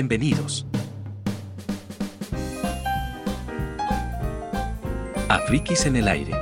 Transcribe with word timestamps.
Bienvenidos. 0.00 0.64
A 5.28 5.40
Frikis 5.40 5.86
en 5.86 5.96
el 5.96 6.06
aire. 6.06 6.36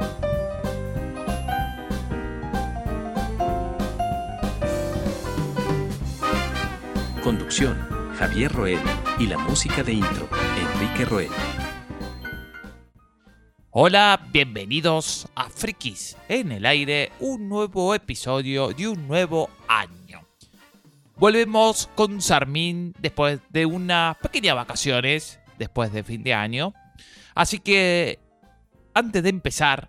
Conducción, 7.25 7.79
Javier 8.19 8.53
Roel 8.53 8.79
y 9.19 9.27
la 9.27 9.39
música 9.39 9.83
de 9.83 9.95
intro, 9.95 10.29
Enrique 10.75 11.07
Roel. 11.07 11.31
Hola, 13.71 14.21
bienvenidos 14.33 15.29
a 15.35 15.49
Frikis 15.49 16.19
en 16.29 16.53
el 16.53 16.67
aire, 16.67 17.11
un 17.21 17.49
nuevo 17.49 17.95
episodio 17.95 18.69
de 18.69 18.89
un 18.89 19.09
nuevo 19.09 19.49
año. 19.67 20.26
Volvemos 21.19 21.89
con 21.95 22.21
Sarmín 22.21 22.93
después 22.99 23.41
de 23.49 23.65
unas 23.65 24.19
pequeñas 24.19 24.55
vacaciones, 24.55 25.41
después 25.57 25.91
de 25.91 26.05
fin 26.05 26.23
de 26.23 26.35
año. 26.35 26.75
Así 27.35 27.59
que, 27.59 28.19
antes 28.93 29.23
de 29.23 29.31
empezar 29.31 29.89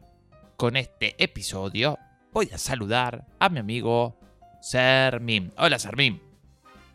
con 0.56 0.78
este 0.78 1.22
episodio, 1.22 2.00
voy 2.32 2.50
a 2.54 2.58
saludar 2.58 3.26
a 3.40 3.50
mi 3.50 3.60
amigo 3.60 4.18
Sarmín. 4.62 5.52
Hola, 5.58 5.78
Sarmín. 5.80 6.22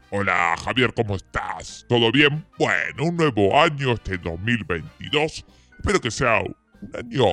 Hola 0.09 0.55
Javier, 0.65 0.95
¿cómo 0.95 1.17
estás? 1.17 1.85
¿Todo 1.87 2.11
bien? 2.11 2.47
Bueno, 2.59 3.05
un 3.05 3.17
nuevo 3.17 3.61
año, 3.61 3.93
este 3.93 4.17
2022. 4.17 5.45
Espero 5.77 6.01
que 6.01 6.11
sea 6.11 6.41
un 6.41 6.97
año 6.97 7.27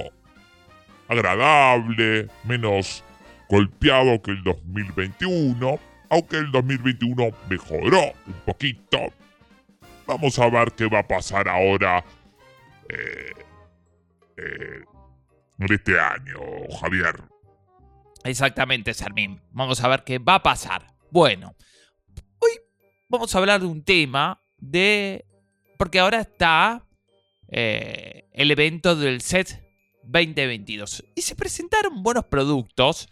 agradable, 1.08 2.28
menos 2.44 3.06
golpeado 3.50 4.22
que 4.22 4.32
el 4.32 4.44
2021, 4.44 5.80
aunque 6.10 6.38
el 6.38 6.52
2021 6.52 7.30
mejoró 7.50 8.14
un 8.26 8.34
poquito. 8.46 9.00
Vamos 10.08 10.40
a 10.40 10.50
ver 10.50 10.72
qué 10.74 10.88
va 10.88 11.00
a 11.00 11.08
pasar 11.08 11.48
ahora 11.48 12.04
eh, 12.90 13.32
eh, 14.38 14.84
en 15.60 15.74
este 15.74 16.00
año, 16.00 16.40
Javier. 16.82 17.22
Exactamente, 18.24 18.94
Sarmín. 18.94 19.42
Vamos 19.52 19.84
a 19.84 19.88
ver 19.88 20.04
qué 20.04 20.18
va 20.18 20.36
a 20.36 20.44
pasar. 20.44 20.88
Bueno, 21.12 21.56
hoy 22.40 22.52
vamos 23.08 23.34
a 23.34 23.38
hablar 23.38 23.62
de 23.62 23.68
un 23.68 23.84
tema 23.84 24.42
de... 24.58 25.26
Porque 25.78 26.00
ahora 26.00 26.22
está 26.22 26.86
eh, 27.48 28.28
el 28.34 28.52
evento 28.52 28.96
del 28.96 29.22
set 29.22 29.64
2022. 30.04 31.06
Y 31.16 31.22
se 31.22 31.36
presentaron 31.36 32.04
buenos 32.04 32.26
productos 32.26 33.08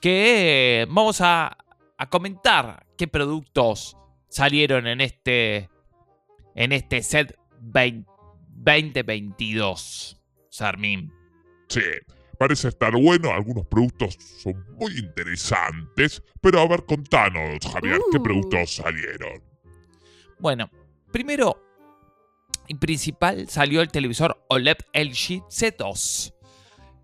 que 0.00 0.86
vamos 0.88 1.20
a, 1.20 1.56
a 1.98 2.08
comentar 2.08 2.86
qué 2.96 3.08
productos 3.08 3.96
salieron 4.28 4.86
en 4.86 5.00
este, 5.00 5.68
en 6.54 6.72
este 6.72 7.02
set 7.02 7.38
20 7.60 8.12
2022, 8.64 10.20
Sarmín. 10.50 11.12
Sí, 11.68 11.80
parece 12.38 12.68
estar 12.68 12.92
bueno, 12.92 13.32
algunos 13.32 13.66
productos 13.66 14.16
son 14.42 14.64
muy 14.76 14.96
interesantes, 14.98 16.22
pero 16.40 16.60
a 16.60 16.68
ver, 16.68 16.84
contanos, 16.84 17.58
Javier, 17.72 18.00
¿qué 18.10 18.18
Uh. 18.18 18.22
productos 18.22 18.74
salieron? 18.76 19.42
Bueno, 20.38 20.70
primero 21.10 21.62
y 22.68 22.74
principal 22.74 23.48
salió 23.48 23.80
el 23.80 23.88
televisor 23.88 24.44
OLED 24.48 24.78
LG 24.92 25.46
C2. 25.48 26.34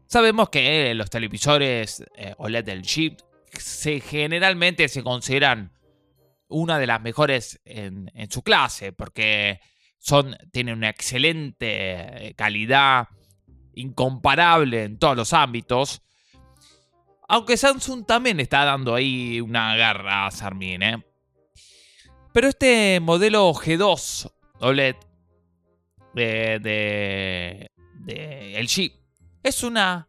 Sabemos 0.07 0.49
que 0.49 0.95
los 0.95 1.11
televisores 1.11 2.05
eh, 2.17 2.35
OLED 2.39 2.69
LG 2.69 3.17
se, 3.59 4.01
generalmente 4.01 4.89
se 4.89 5.03
consideran 5.03 5.73
una 6.49 6.79
de 6.79 6.87
las 6.87 7.01
mejores 7.01 7.61
en, 7.65 8.11
su 8.31 8.43
clase 8.43 8.93
porque 8.93 9.61
son, 9.99 10.37
tienen 10.51 10.77
una 10.77 10.89
excelente 10.89 12.29
eh, 12.29 12.35
calidad, 12.35 13.09
incomparable 13.75 14.85
en 14.85 14.99
todos 14.99 15.17
los 15.17 15.33
ámbitos. 15.33 16.03
Aunque 17.29 17.57
Samsung 17.57 18.07
también 18.07 18.41
está 18.41 18.65
dando 18.65 18.95
ahí 18.95 19.41
una 19.41 19.77
garra 19.77 20.27
a 20.27 20.31
Sarmin, 20.31 20.83
¿eh? 20.83 21.05
Pero 22.33 22.49
este 22.49 23.01
modelo 23.01 23.53
G2 23.53 24.33
OLED 24.61 24.97
de, 26.15 26.59
de, 26.61 27.71
de 27.95 28.63
LG 28.63 28.93
es 29.43 29.63
una 29.63 30.08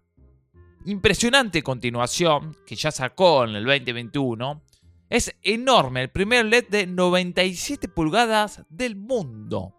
impresionante 0.85 1.61
continuación 1.63 2.55
que 2.65 2.75
ya 2.75 2.91
sacó 2.91 3.43
en 3.45 3.55
el 3.55 3.65
2021. 3.65 4.61
Es 5.09 5.35
enorme, 5.41 6.03
el 6.03 6.09
primer 6.09 6.45
LED 6.45 6.67
de 6.69 6.87
97 6.87 7.87
pulgadas 7.87 8.63
del 8.69 8.95
mundo. 8.95 9.75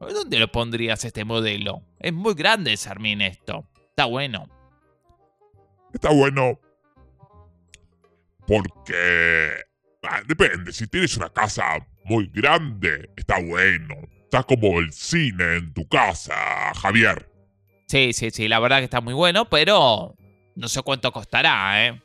¿Dónde 0.00 0.38
lo 0.38 0.50
pondrías 0.50 1.04
este 1.04 1.24
modelo? 1.24 1.82
Es 1.98 2.12
muy 2.12 2.34
grande, 2.34 2.76
Sarmin, 2.76 3.22
esto. 3.22 3.68
Está 3.90 4.06
bueno. 4.06 4.48
Está 5.92 6.10
bueno 6.10 6.58
porque... 8.46 9.52
ah, 10.02 10.20
depende, 10.26 10.72
si 10.72 10.86
tienes 10.86 11.16
una 11.16 11.30
casa 11.30 11.86
muy 12.04 12.26
grande, 12.26 13.10
está 13.16 13.40
bueno. 13.40 13.94
Está 14.24 14.42
como 14.42 14.80
el 14.80 14.92
cine 14.92 15.56
en 15.56 15.72
tu 15.72 15.86
casa, 15.88 16.34
Javier. 16.74 17.30
Sí, 17.86 18.12
sí, 18.12 18.30
sí, 18.30 18.48
la 18.48 18.58
verdad 18.58 18.78
que 18.78 18.84
está 18.84 19.00
muy 19.00 19.14
bueno, 19.14 19.48
pero 19.48 20.16
no 20.56 20.68
sé 20.68 20.82
cuánto 20.82 21.12
costará, 21.12 21.86
¿eh? 21.86 22.02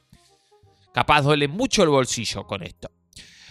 Capaz 0.93 1.21
duele 1.21 1.47
mucho 1.47 1.83
el 1.83 1.89
bolsillo 1.89 2.45
con 2.45 2.63
esto. 2.63 2.91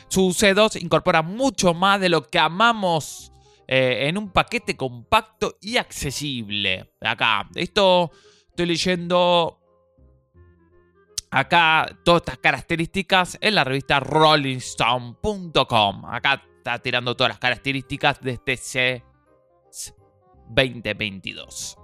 Su 0.09 0.31
C2 0.31 0.83
incorpora 0.83 1.23
mucho 1.23 1.75
más 1.75 2.01
de 2.01 2.09
lo 2.09 2.29
que 2.29 2.39
amamos 2.39 3.33
eh, 3.67 4.07
en 4.09 4.17
un 4.19 4.31
paquete 4.31 4.77
compacto 4.77 5.57
y 5.61 5.77
accesible. 5.77 6.95
Acá, 7.01 7.49
esto 7.55 8.11
estoy 8.49 8.67
leyendo 8.67 9.59
acá 11.31 11.87
todas 12.05 12.23
estas 12.23 12.39
características 12.39 13.39
en 13.41 13.55
la 13.55 13.63
revista 13.65 14.01
rollingstone.com. 14.01 16.07
Acá 16.07 16.43
está 16.57 16.79
tirando 16.81 17.17
todas 17.17 17.31
las 17.31 17.39
características 17.39 18.21
de 18.21 18.33
este 18.33 18.57
C 18.57 19.05
2022. 20.49 21.78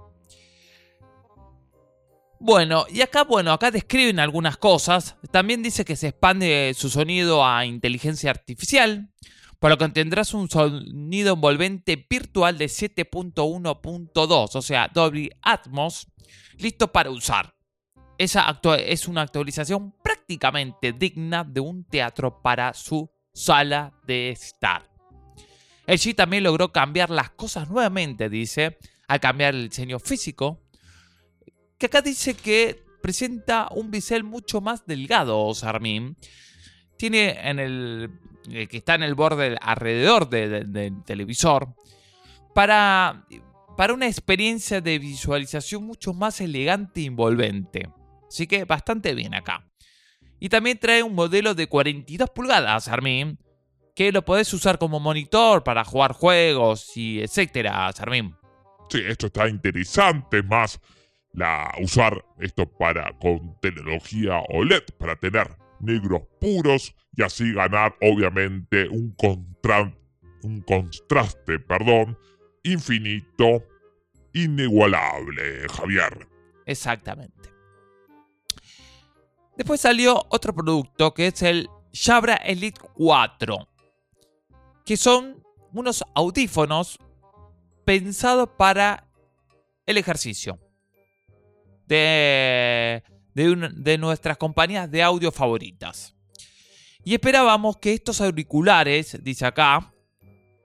Bueno, 2.39 2.85
y 2.89 3.01
acá, 3.01 3.23
bueno, 3.23 3.51
acá 3.53 3.71
describen 3.71 4.19
algunas 4.19 4.57
cosas. 4.57 5.15
También 5.31 5.63
dice 5.63 5.85
que 5.85 5.95
se 5.95 6.09
expande 6.09 6.73
su 6.75 6.89
sonido 6.89 7.45
a 7.45 7.65
inteligencia 7.65 8.29
artificial, 8.29 9.09
por 9.59 9.69
lo 9.71 9.77
que 9.77 9.87
tendrás 9.89 10.33
un 10.33 10.49
sonido 10.49 11.33
envolvente 11.33 12.05
virtual 12.09 12.57
de 12.57 12.65
7.1.2, 12.65 14.55
o 14.55 14.61
sea, 14.61 14.89
Dolby 14.93 15.31
Atmos, 15.41 16.07
listo 16.57 16.91
para 16.91 17.09
usar. 17.09 17.55
Esa 18.17 18.59
es 18.77 19.07
una 19.07 19.21
actualización 19.21 19.93
prácticamente 20.03 20.93
digna 20.93 21.43
de 21.43 21.59
un 21.59 21.83
teatro 21.85 22.41
para 22.41 22.73
su 22.73 23.09
sala 23.33 23.93
de 24.05 24.29
estar. 24.29 24.89
LG 25.87 26.15
también 26.15 26.43
logró 26.43 26.71
cambiar 26.71 27.09
las 27.09 27.31
cosas 27.31 27.69
nuevamente, 27.69 28.29
dice, 28.29 28.77
al 29.07 29.19
cambiar 29.19 29.53
el 29.53 29.69
diseño 29.69 29.99
físico, 29.99 30.64
que 31.89 31.97
acá 31.97 32.01
dice 32.01 32.33
que 32.35 32.83
presenta 33.01 33.67
un 33.71 33.91
bisel 33.91 34.23
mucho 34.23 34.61
más 34.61 34.85
delgado, 34.85 35.53
Sarmin. 35.53 36.15
Tiene 36.97 37.49
en 37.49 37.59
el. 37.59 38.09
eh, 38.51 38.67
que 38.67 38.77
está 38.77 38.95
en 38.95 39.03
el 39.03 39.15
borde 39.15 39.57
alrededor 39.59 40.29
de- 40.29 40.47
de- 40.49 40.63
del 40.65 41.03
televisor. 41.03 41.75
Para, 42.53 43.25
para 43.75 43.93
una 43.93 44.07
experiencia 44.07 44.81
de 44.81 44.99
visualización 44.99 45.83
mucho 45.83 46.13
más 46.13 46.39
elegante 46.41 47.01
e 47.01 47.05
envolvente. 47.05 47.89
Así 48.27 48.47
que 48.47 48.63
bastante 48.65 49.13
bien 49.15 49.33
acá. 49.33 49.67
Y 50.39 50.49
también 50.49 50.77
trae 50.77 51.01
un 51.03 51.15
modelo 51.15 51.55
de 51.55 51.67
42 51.67 52.29
pulgadas, 52.29 52.87
Armin. 52.87 53.39
Que 53.95 54.11
lo 54.11 54.23
podés 54.25 54.53
usar 54.53 54.77
como 54.77 54.99
monitor 54.99 55.63
para 55.63 55.83
jugar 55.85 56.13
juegos 56.13 56.95
y 56.97 57.21
etcétera, 57.21 57.91
Sarmin. 57.93 58.35
Sí, 58.89 58.99
esto 59.07 59.27
está 59.27 59.47
interesante, 59.49 60.43
más 60.43 60.79
la 61.35 61.73
usar 61.81 62.23
esto 62.39 62.65
para 62.65 63.17
con 63.19 63.59
tecnología 63.59 64.39
OLED 64.49 64.83
para 64.97 65.15
tener 65.15 65.55
negros 65.79 66.23
puros 66.39 66.95
y 67.15 67.23
así 67.23 67.53
ganar 67.53 67.95
obviamente 68.01 68.87
un 68.89 69.11
contra- 69.15 69.93
un 70.43 70.61
contraste, 70.61 71.59
perdón, 71.59 72.17
infinito, 72.63 73.63
inigualable, 74.33 75.67
Javier. 75.69 76.27
Exactamente. 76.65 77.49
Después 79.57 79.79
salió 79.81 80.25
otro 80.29 80.53
producto 80.53 81.13
que 81.13 81.27
es 81.27 81.41
el 81.41 81.69
Jabra 81.93 82.35
Elite 82.35 82.81
4. 82.95 83.67
Que 84.85 84.97
son 84.97 85.43
unos 85.73 86.03
audífonos 86.13 86.99
pensados 87.85 88.49
para 88.57 89.07
el 89.85 89.97
ejercicio. 89.97 90.59
De, 91.87 93.03
de, 93.33 93.69
de 93.73 93.97
nuestras 93.97 94.37
compañías 94.37 94.89
de 94.89 95.03
audio 95.03 95.31
favoritas. 95.31 96.15
Y 97.03 97.13
esperábamos 97.13 97.77
que 97.77 97.93
estos 97.93 98.19
auriculares, 98.21 99.17
dice 99.23 99.45
acá, 99.45 99.93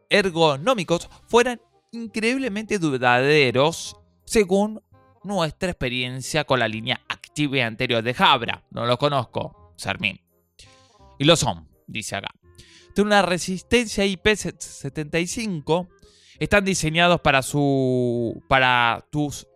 ergonómicos 0.09 1.09
fueran 1.29 1.61
increíblemente 1.93 2.79
duraderos 2.79 3.97
según 4.25 4.83
nuestra 5.23 5.71
experiencia 5.71 6.45
con 6.45 6.61
la 6.61 6.69
línea 6.69 7.01
activa 7.09 7.67
anterior 7.67 8.03
de 8.03 8.15
Jabra. 8.15 8.65
No 8.71 8.87
lo 8.87 8.99
conozco, 8.99 9.75
Sermín. 9.77 10.21
Y 11.19 11.25
lo 11.25 11.37
son, 11.37 11.69
dice 11.87 12.17
acá. 12.17 12.31
Tiene 12.95 13.09
una 13.09 13.23
resistencia 13.23 14.05
IP75. 14.05 15.89
Están 16.39 16.65
diseñados 16.65 17.21
para, 17.21 17.43
su, 17.43 18.43
para 18.49 19.07
tus 19.11 19.47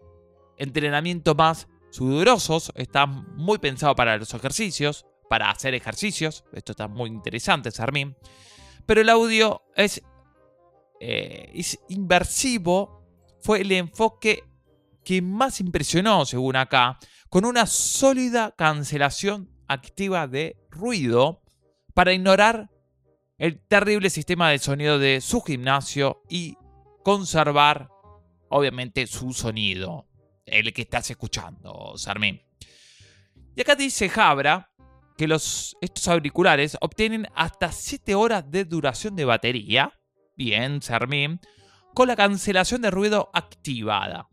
entrenamientos 0.56 1.36
más 1.36 1.68
sudorosos. 1.90 2.72
Están 2.74 3.26
muy 3.36 3.58
pensados 3.58 3.96
para 3.96 4.16
los 4.16 4.32
ejercicios, 4.34 5.06
para 5.28 5.50
hacer 5.50 5.74
ejercicios. 5.74 6.44
Esto 6.52 6.72
está 6.72 6.88
muy 6.88 7.10
interesante, 7.10 7.70
Sarmín. 7.70 8.16
Pero 8.86 9.00
el 9.00 9.08
audio 9.08 9.62
es, 9.76 10.02
eh, 11.00 11.50
es 11.54 11.78
inversivo. 11.88 13.02
Fue 13.40 13.60
el 13.60 13.72
enfoque 13.72 14.44
que 15.04 15.22
más 15.22 15.60
impresionó, 15.60 16.24
según 16.24 16.56
acá, 16.56 16.98
con 17.28 17.44
una 17.44 17.66
sólida 17.66 18.54
cancelación 18.56 19.50
activa 19.68 20.26
de 20.26 20.56
ruido 20.70 21.42
para 21.94 22.12
ignorar 22.12 22.70
el 23.38 23.60
terrible 23.60 24.10
sistema 24.10 24.50
de 24.50 24.58
sonido 24.58 24.98
de 24.98 25.20
su 25.20 25.40
gimnasio 25.42 26.22
y 26.28 26.56
conservar, 27.02 27.88
obviamente, 28.48 29.06
su 29.06 29.32
sonido, 29.32 30.06
el 30.46 30.72
que 30.72 30.82
estás 30.82 31.10
escuchando, 31.10 31.94
Sarmín. 31.96 32.40
Y 33.56 33.60
acá 33.60 33.74
dice 33.74 34.08
Jabra 34.08 34.70
que 35.16 35.28
los, 35.28 35.76
estos 35.80 36.08
auriculares 36.08 36.76
obtienen 36.80 37.26
hasta 37.34 37.70
7 37.70 38.14
horas 38.14 38.50
de 38.50 38.64
duración 38.64 39.14
de 39.14 39.24
batería, 39.24 39.92
bien, 40.36 40.82
Sarmín, 40.82 41.40
con 41.94 42.08
la 42.08 42.16
cancelación 42.16 42.82
de 42.82 42.90
ruido 42.90 43.30
activada. 43.32 44.28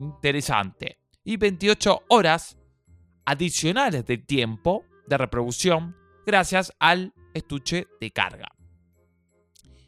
Interesante. 0.00 0.98
Y 1.24 1.38
28 1.38 2.04
horas 2.08 2.58
adicionales 3.24 4.04
de 4.06 4.18
tiempo 4.18 4.84
de 5.06 5.18
reproducción 5.18 5.96
gracias 6.26 6.72
al 6.78 7.14
estuche 7.34 7.86
de 8.00 8.10
carga. 8.10 8.48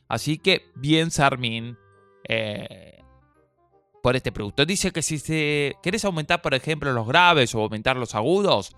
Así 0.09 0.39
que 0.39 0.71
bien 0.75 1.11
Sarmin 1.11 1.77
eh, 2.29 3.05
por 4.09 4.17
este 4.17 4.33
producto. 4.33 4.65
Dice 4.65 4.91
que 4.91 5.03
si 5.03 5.19
se, 5.19 5.77
querés 5.83 6.03
aumentar, 6.07 6.41
por 6.41 6.55
ejemplo, 6.55 6.91
los 6.95 7.07
graves 7.07 7.55
o 7.55 7.61
aumentar 7.61 7.99
los 7.99 8.15
agudos, 8.15 8.75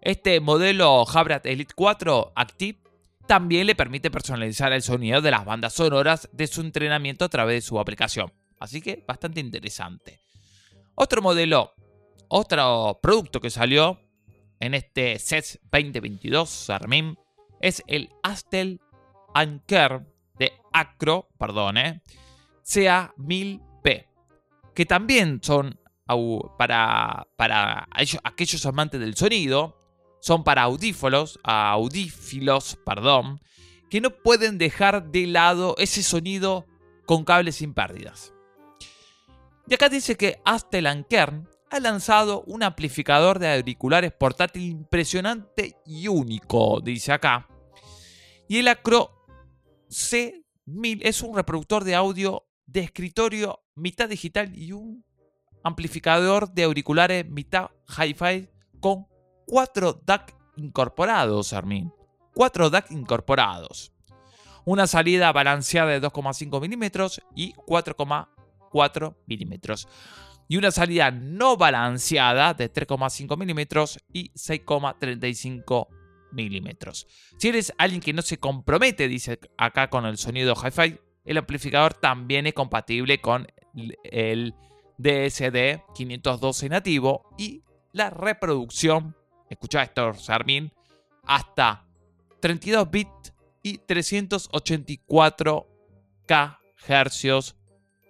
este 0.00 0.40
modelo 0.40 1.04
Jabra 1.04 1.40
Elite 1.44 1.72
4 1.72 2.32
Active 2.34 2.80
también 3.28 3.68
le 3.68 3.76
permite 3.76 4.10
personalizar 4.10 4.72
el 4.72 4.82
sonido 4.82 5.20
de 5.20 5.30
las 5.30 5.44
bandas 5.44 5.72
sonoras 5.72 6.28
de 6.32 6.48
su 6.48 6.62
entrenamiento 6.62 7.24
a 7.24 7.28
través 7.28 7.62
de 7.62 7.68
su 7.68 7.78
aplicación. 7.78 8.32
Así 8.58 8.80
que 8.80 9.04
bastante 9.06 9.38
interesante. 9.38 10.20
Otro 10.96 11.22
modelo, 11.22 11.72
otro 12.26 12.98
producto 13.00 13.40
que 13.40 13.50
salió 13.50 14.00
en 14.58 14.74
este 14.74 15.20
CES 15.20 15.60
2022, 15.70 16.50
Sarmin, 16.50 17.16
es 17.60 17.84
el 17.86 18.10
Astel 18.24 18.80
Anker 19.32 20.04
de 20.40 20.50
Acro, 20.72 21.28
perdón, 21.38 21.76
eh, 21.76 22.02
CA1000P, 22.64 23.65
que 24.76 24.84
también 24.84 25.40
son 25.42 25.80
para, 26.58 27.26
para 27.36 27.88
aquellos 28.22 28.66
amantes 28.66 29.00
del 29.00 29.16
sonido, 29.16 29.80
son 30.20 30.44
para 30.44 30.62
audífonos, 30.62 31.40
audífilos, 31.42 32.78
perdón, 32.84 33.40
que 33.88 34.02
no 34.02 34.10
pueden 34.10 34.58
dejar 34.58 35.10
de 35.10 35.26
lado 35.26 35.74
ese 35.78 36.02
sonido 36.02 36.66
con 37.06 37.24
cables 37.24 37.56
sin 37.56 37.72
pérdidas. 37.72 38.34
Y 39.66 39.74
acá 39.74 39.88
dice 39.88 40.16
que 40.16 40.40
Astel 40.44 41.06
Kern 41.08 41.48
ha 41.70 41.80
lanzado 41.80 42.42
un 42.46 42.62
amplificador 42.62 43.38
de 43.38 43.54
auriculares 43.54 44.12
portátil 44.12 44.62
impresionante 44.62 45.76
y 45.86 46.06
único, 46.06 46.82
dice 46.82 47.12
acá. 47.12 47.48
Y 48.46 48.58
el 48.58 48.68
Acro 48.68 49.26
C1000 49.88 51.00
es 51.02 51.22
un 51.22 51.34
reproductor 51.34 51.82
de 51.82 51.94
audio 51.94 52.46
de 52.66 52.80
escritorio 52.80 53.65
mitad 53.76 54.08
digital 54.08 54.56
y 54.56 54.72
un 54.72 55.04
amplificador 55.62 56.52
de 56.52 56.64
auriculares 56.64 57.28
mitad 57.28 57.70
hi-fi 57.86 58.48
con 58.80 59.06
4 59.46 60.02
DAC 60.04 60.36
incorporados, 60.56 61.52
Armin. 61.52 61.92
4 62.34 62.70
DAC 62.70 62.90
incorporados. 62.90 63.92
Una 64.64 64.88
salida 64.88 65.30
balanceada 65.32 65.92
de 65.92 66.02
2,5 66.02 66.60
milímetros 66.60 67.20
y 67.36 67.52
4,5 67.54 68.36
4 68.76 69.16
milímetros. 69.26 69.88
Y 70.48 70.58
una 70.58 70.70
salida 70.70 71.10
no 71.10 71.56
balanceada 71.56 72.54
de 72.54 72.72
3,5 72.72 73.38
milímetros 73.38 73.98
y 74.12 74.30
6,35 74.32 75.88
milímetros. 76.32 77.06
Si 77.38 77.48
eres 77.48 77.72
alguien 77.78 78.00
que 78.00 78.12
no 78.12 78.22
se 78.22 78.38
compromete, 78.38 79.08
dice 79.08 79.40
acá 79.56 79.88
con 79.88 80.04
el 80.04 80.18
sonido 80.18 80.54
hi-fi, 80.54 80.98
el 81.26 81.38
amplificador 81.38 81.94
también 81.94 82.46
es 82.46 82.54
compatible 82.54 83.20
con 83.20 83.46
el 84.04 84.54
DSD 84.98 85.82
512 85.94 86.68
nativo 86.68 87.28
y 87.36 87.62
la 87.92 88.10
reproducción, 88.10 89.16
escucha 89.50 89.82
esto, 89.82 90.14
Sarmin, 90.14 90.72
hasta 91.24 91.84
32 92.40 92.90
bits 92.90 93.32
y 93.62 93.78
384 93.78 95.66
Hz 96.28 97.56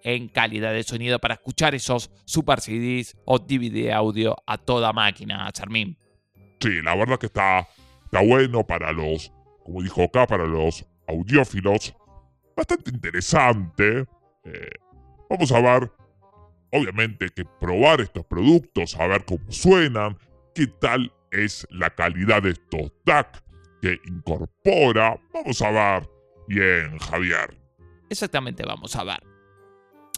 en 0.03 0.29
calidad 0.29 0.73
de 0.73 0.83
sonido 0.85 1.19
para 1.19 1.35
escuchar 1.35 1.75
esos 1.75 2.11
super 2.25 2.61
CDs 2.61 3.17
o 3.25 3.39
DVD 3.39 3.93
audio 3.93 4.37
a 4.47 4.57
toda 4.59 4.93
máquina, 4.93 5.51
Charmín. 5.53 5.99
Sí, 6.61 6.81
la 6.83 6.95
verdad 6.95 7.19
que 7.19 7.27
está, 7.27 7.67
está 8.05 8.23
bueno 8.23 8.65
para 8.65 8.93
los, 8.93 9.33
como 9.65 9.83
dijo 9.83 10.05
acá, 10.05 10.27
para 10.27 10.47
los 10.47 10.87
audiófilos. 11.09 11.95
Bastante 12.57 12.91
interesante. 12.91 14.07
Eh, 14.45 14.71
vamos 15.29 15.53
a 15.53 15.61
ver, 15.61 15.93
obviamente, 16.73 17.29
que 17.29 17.45
probar 17.45 18.01
estos 18.01 18.25
productos, 18.25 18.97
a 18.97 19.07
ver 19.07 19.25
cómo 19.27 19.45
suenan, 19.51 20.19
qué 20.55 20.67
tal 20.67 21.13
es 21.31 21.67
la 21.71 21.91
calidad 21.91 22.43
de 22.43 22.51
estos 22.51 22.93
DAC 23.05 23.43
que 23.83 24.01
incorpora. 24.07 25.21
Vamos 25.35 25.61
a 25.61 25.71
ver 25.71 26.09
bien, 26.49 26.99
Javier. 26.99 27.57
Exactamente, 28.09 28.65
vamos 28.65 28.97
a 28.97 29.05
ver. 29.05 29.23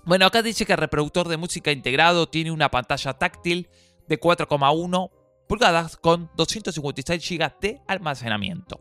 Bueno, 0.05 0.27
acá 0.27 0.41
dice 0.43 0.65
que 0.65 0.73
el 0.73 0.79
reproductor 0.79 1.27
de 1.29 1.37
música 1.37 1.73
integrado 1.73 2.29
tiene 2.29 2.53
una 2.53 2.71
pantalla 2.71 3.15
táctil 3.15 3.69
de 4.07 4.21
4,1 4.21 5.11
pulgadas 5.49 5.97
con 5.97 6.31
256 6.37 7.29
GB 7.29 7.61
de 7.61 7.81
almacenamiento. 7.89 8.81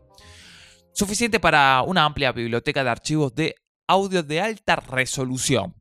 Suficiente 0.92 1.40
para 1.40 1.82
una 1.86 2.04
amplia 2.04 2.32
biblioteca 2.32 2.82
de 2.82 2.90
archivos 2.90 3.34
de 3.34 3.54
audio 3.86 4.22
de 4.22 4.40
alta 4.40 4.76
resolución. 4.76 5.74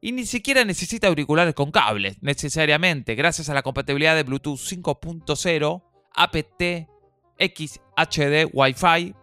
Y 0.00 0.12
ni 0.12 0.26
siquiera 0.26 0.64
necesita 0.64 1.08
auriculares 1.08 1.54
con 1.54 1.70
cables, 1.70 2.18
necesariamente, 2.20 3.14
gracias 3.14 3.48
a 3.48 3.54
la 3.54 3.62
compatibilidad 3.62 4.14
de 4.14 4.22
Bluetooth 4.22 4.58
5.0, 4.58 5.82
aptX 6.14 7.80
HD 7.96 8.50
Wi-Fi 8.52 9.14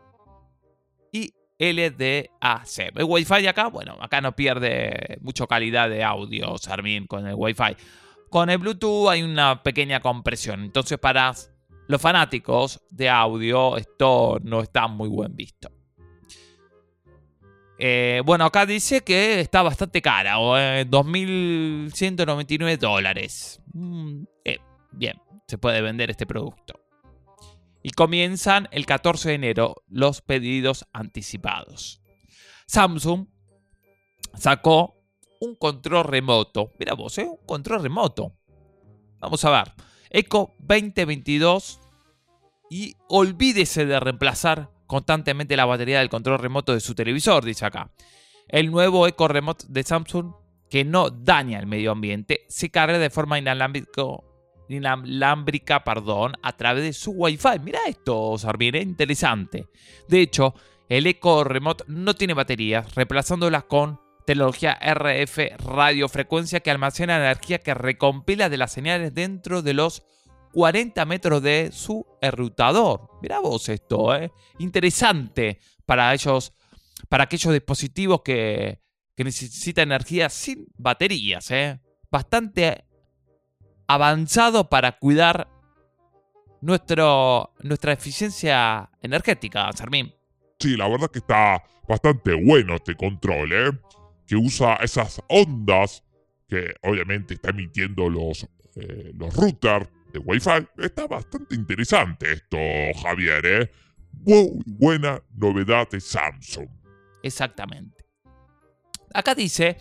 LDAC. 1.61 2.91
El 2.95 3.03
Wi-Fi 3.03 3.47
acá, 3.47 3.67
bueno, 3.67 3.95
acá 4.01 4.19
no 4.19 4.35
pierde 4.35 5.19
mucha 5.21 5.45
calidad 5.45 5.89
de 5.89 6.03
audio, 6.03 6.57
Sarmin, 6.57 7.05
con 7.05 7.27
el 7.27 7.35
Wi-Fi. 7.35 7.77
Con 8.29 8.50
el 8.50 8.57
Bluetooth 8.57 9.09
hay 9.09 9.21
una 9.21 9.61
pequeña 9.61 10.00
compresión. 10.00 10.63
Entonces, 10.63 10.97
para 10.97 11.33
los 11.91 12.01
fanáticos 12.01 12.81
de 12.89 13.10
audio, 13.10 13.75
esto 13.75 14.39
no 14.43 14.62
está 14.62 14.88
muy 14.88 15.10
buen 15.10 15.36
visto. 15.36 15.69
Eh, 17.77 18.21
bueno, 18.25 18.45
acá 18.45 18.65
dice 18.65 19.01
que 19.01 19.41
está 19.41 19.62
bastante 19.62 20.01
cara, 20.01 20.39
o 20.39 20.55
2.199 20.55 22.77
dólares. 22.77 23.62
Mm, 23.74 24.24
eh, 24.45 24.60
bien, 24.91 25.17
se 25.48 25.57
puede 25.57 25.81
vender 25.81 26.10
este 26.10 26.25
producto 26.25 26.79
y 27.83 27.91
comienzan 27.91 28.69
el 28.71 28.86
14 28.86 29.27
de 29.29 29.36
enero 29.36 29.83
los 29.89 30.21
pedidos 30.21 30.88
anticipados. 30.93 32.01
Samsung 32.67 33.27
sacó 34.33 34.95
un 35.41 35.55
control 35.55 36.05
remoto. 36.05 36.71
Mira 36.79 36.93
vos, 36.93 37.17
¿eh? 37.17 37.27
un 37.27 37.45
control 37.45 37.83
remoto. 37.83 38.31
Vamos 39.19 39.43
a 39.43 39.50
ver. 39.50 39.74
Eco 40.10 40.55
2022 40.60 41.80
y 42.71 42.95
olvídese 43.09 43.85
de 43.85 43.99
reemplazar 43.99 44.69
constantemente 44.87 45.57
la 45.57 45.65
batería 45.65 45.99
del 45.99 46.07
control 46.07 46.39
remoto 46.39 46.73
de 46.73 46.79
su 46.79 46.95
televisor, 46.95 47.43
dice 47.43 47.65
acá. 47.65 47.91
El 48.47 48.71
nuevo 48.71 49.05
Eco 49.07 49.27
Remote 49.27 49.65
de 49.67 49.83
Samsung, 49.83 50.31
que 50.69 50.85
no 50.85 51.09
daña 51.09 51.59
el 51.59 51.67
medio 51.67 51.91
ambiente, 51.91 52.45
se 52.47 52.69
carga 52.69 52.97
de 52.97 53.09
forma 53.09 53.37
inalámbrica 53.37 54.23
perdón, 55.83 56.37
a 56.41 56.55
través 56.55 56.85
de 56.85 56.93
su 56.93 57.11
Wi-Fi. 57.11 57.59
Mira 57.61 57.81
esto, 57.87 58.37
Sarmir, 58.37 58.77
es 58.77 58.83
interesante. 58.83 59.67
De 60.07 60.21
hecho, 60.21 60.55
el 60.87 61.07
Eco 61.07 61.43
Remote 61.43 61.83
no 61.87 62.15
tiene 62.15 62.33
baterías, 62.33 62.95
reemplazándolas 62.95 63.65
con 63.65 63.99
tecnología 64.25 64.79
RF 64.81 65.57
radiofrecuencia 65.57 66.61
que 66.61 66.71
almacena 66.71 67.17
energía 67.17 67.59
que 67.59 67.73
recompila 67.73 68.47
de 68.47 68.57
las 68.57 68.71
señales 68.71 69.13
dentro 69.13 69.61
de 69.61 69.73
los 69.73 70.03
40 70.51 71.05
metros 71.05 71.41
de 71.41 71.72
su 71.72 72.05
enrutador. 72.22 73.10
Mirá 73.22 73.39
vos 73.39 73.67
esto, 73.70 74.15
¿eh? 74.15 74.31
Interesante 74.60 75.60
para 75.86 76.13
ellos, 76.13 76.53
para 77.10 77.25
aquellos 77.25 77.53
dispositivos 77.53 78.22
que, 78.22 78.81
que 79.15 79.24
necesitan 79.24 79.91
energía 79.91 80.29
sin 80.29 80.67
baterías, 80.77 81.50
¿eh? 81.51 81.79
Bastante 82.10 82.86
avanzado 83.88 84.70
para 84.70 84.98
cuidar 84.98 85.48
nuestro, 86.62 87.53
nuestra 87.62 87.93
eficiencia 87.93 88.89
energética, 89.01 89.72
Sarmín. 89.74 90.13
Sí, 90.60 90.77
la 90.77 90.88
verdad 90.88 91.10
que 91.10 91.20
está 91.20 91.63
bastante 91.88 92.34
bueno 92.34 92.75
este 92.75 92.96
control, 92.96 93.51
¿eh? 93.51 93.72
Que 94.27 94.36
usa 94.36 94.75
esas 94.75 95.22
ondas 95.27 96.03
que 96.48 96.74
obviamente 96.84 97.34
está 97.34 97.50
emitiendo 97.50 98.10
los, 98.10 98.48
eh, 98.75 99.12
los 99.15 99.36
routers 99.36 99.89
de 100.11 100.19
Wi-Fi. 100.19 100.67
Está 100.77 101.07
bastante 101.07 101.55
interesante 101.55 102.33
esto, 102.33 102.57
Javier, 103.01 103.45
¿eh? 103.45 103.71
Muy 104.11 104.61
buena 104.65 105.21
novedad 105.35 105.89
de 105.89 105.99
Samsung. 105.99 106.69
Exactamente. 107.23 108.05
Acá 109.13 109.35
dice 109.35 109.77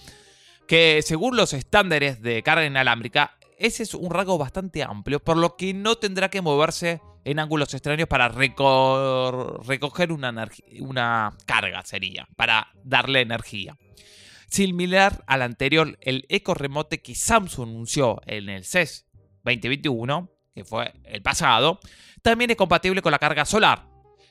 que 0.66 1.02
según 1.02 1.36
los 1.36 1.52
estándares 1.52 2.22
de 2.22 2.42
carga 2.42 2.64
inalámbrica, 2.64 3.36
ese 3.58 3.82
es 3.82 3.94
un 3.94 4.10
rango 4.10 4.38
bastante 4.38 4.82
amplio, 4.82 5.20
por 5.20 5.36
lo 5.36 5.56
que 5.56 5.74
no 5.74 5.96
tendrá 5.96 6.30
que 6.30 6.40
moverse 6.40 7.00
en 7.24 7.38
ángulos 7.38 7.74
extraños 7.74 8.08
para 8.08 8.28
recoger 8.28 10.12
una, 10.12 10.48
una 10.80 11.36
carga, 11.44 11.84
sería, 11.84 12.26
para 12.36 12.68
darle 12.84 13.20
energía. 13.20 13.76
Similar 14.48 15.22
al 15.26 15.42
anterior, 15.42 15.98
el 16.00 16.24
Eco 16.28 16.54
Remote 16.54 17.02
que 17.02 17.14
Samsung 17.14 17.68
anunció 17.68 18.20
en 18.26 18.48
el 18.48 18.64
CES 18.64 19.06
2021, 19.44 20.30
que 20.54 20.64
fue 20.64 20.92
el 21.04 21.22
pasado, 21.22 21.80
también 22.22 22.50
es 22.50 22.56
compatible 22.56 23.02
con 23.02 23.12
la 23.12 23.18
carga 23.18 23.44
solar. 23.44 23.88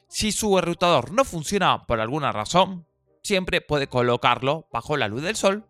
Si 0.07 0.31
su 0.31 0.57
enrutador 0.57 1.11
no 1.11 1.23
funciona 1.23 1.85
por 1.85 1.99
alguna 1.99 2.31
razón, 2.31 2.87
siempre 3.21 3.61
puede 3.61 3.87
colocarlo 3.87 4.67
bajo 4.71 4.97
la 4.97 5.07
luz 5.07 5.21
del 5.21 5.35
sol 5.35 5.65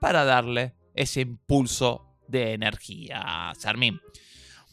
para 0.00 0.24
darle 0.24 0.74
ese 0.94 1.22
impulso 1.22 2.04
de 2.26 2.52
energía, 2.52 3.52
Sarmín. 3.56 4.00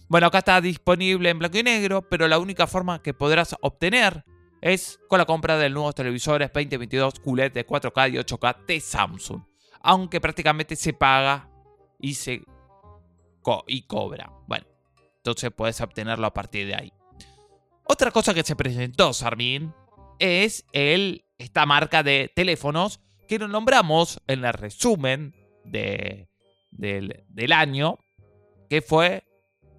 Bueno, 0.08 0.28
acá 0.28 0.40
está 0.40 0.62
disponible 0.62 1.30
en 1.30 1.40
blanco 1.40 1.58
y 1.58 1.64
negro, 1.64 2.08
pero 2.08 2.28
la 2.28 2.38
única 2.38 2.68
forma 2.68 3.02
que 3.02 3.14
podrás 3.14 3.56
obtener 3.62 4.24
es 4.62 5.00
con 5.08 5.20
la 5.20 5.26
compra 5.26 5.58
de 5.58 5.70
nuevos 5.70 5.96
televisores 5.96 6.52
2022 6.54 7.20
QLED 7.20 7.52
de 7.52 7.66
4K 7.66 8.12
y 8.12 8.18
8K 8.18 8.66
de 8.66 8.80
Samsung. 8.80 9.42
Aunque 9.82 10.22
prácticamente 10.22 10.76
se 10.76 10.94
paga 10.94 11.50
y 12.00 12.16
se 12.16 12.44
y 13.68 13.84
cobra. 13.84 14.32
Bueno, 14.48 14.66
entonces 15.18 15.52
puedes 15.56 15.80
obtenerlo 15.82 16.28
a 16.28 16.34
partir 16.34 16.68
de 16.68 16.76
ahí. 16.76 16.94
Otra 17.84 18.12
cosa 18.12 18.34
que 18.34 18.44
se 18.44 18.56
presentó, 18.56 19.14
Sarmin, 19.14 19.74
es 20.20 20.66
el, 20.72 21.26
esta 21.38 21.66
marca 21.66 22.04
de 22.04 22.32
teléfonos 22.36 23.00
que 23.28 23.40
nos 23.40 23.50
nombramos 23.50 24.22
en 24.28 24.46
el 24.46 24.54
resumen 24.54 25.36
de, 25.64 26.30
del, 26.72 27.52
año, 27.52 28.00
que 28.70 28.82
fue 28.82 29.24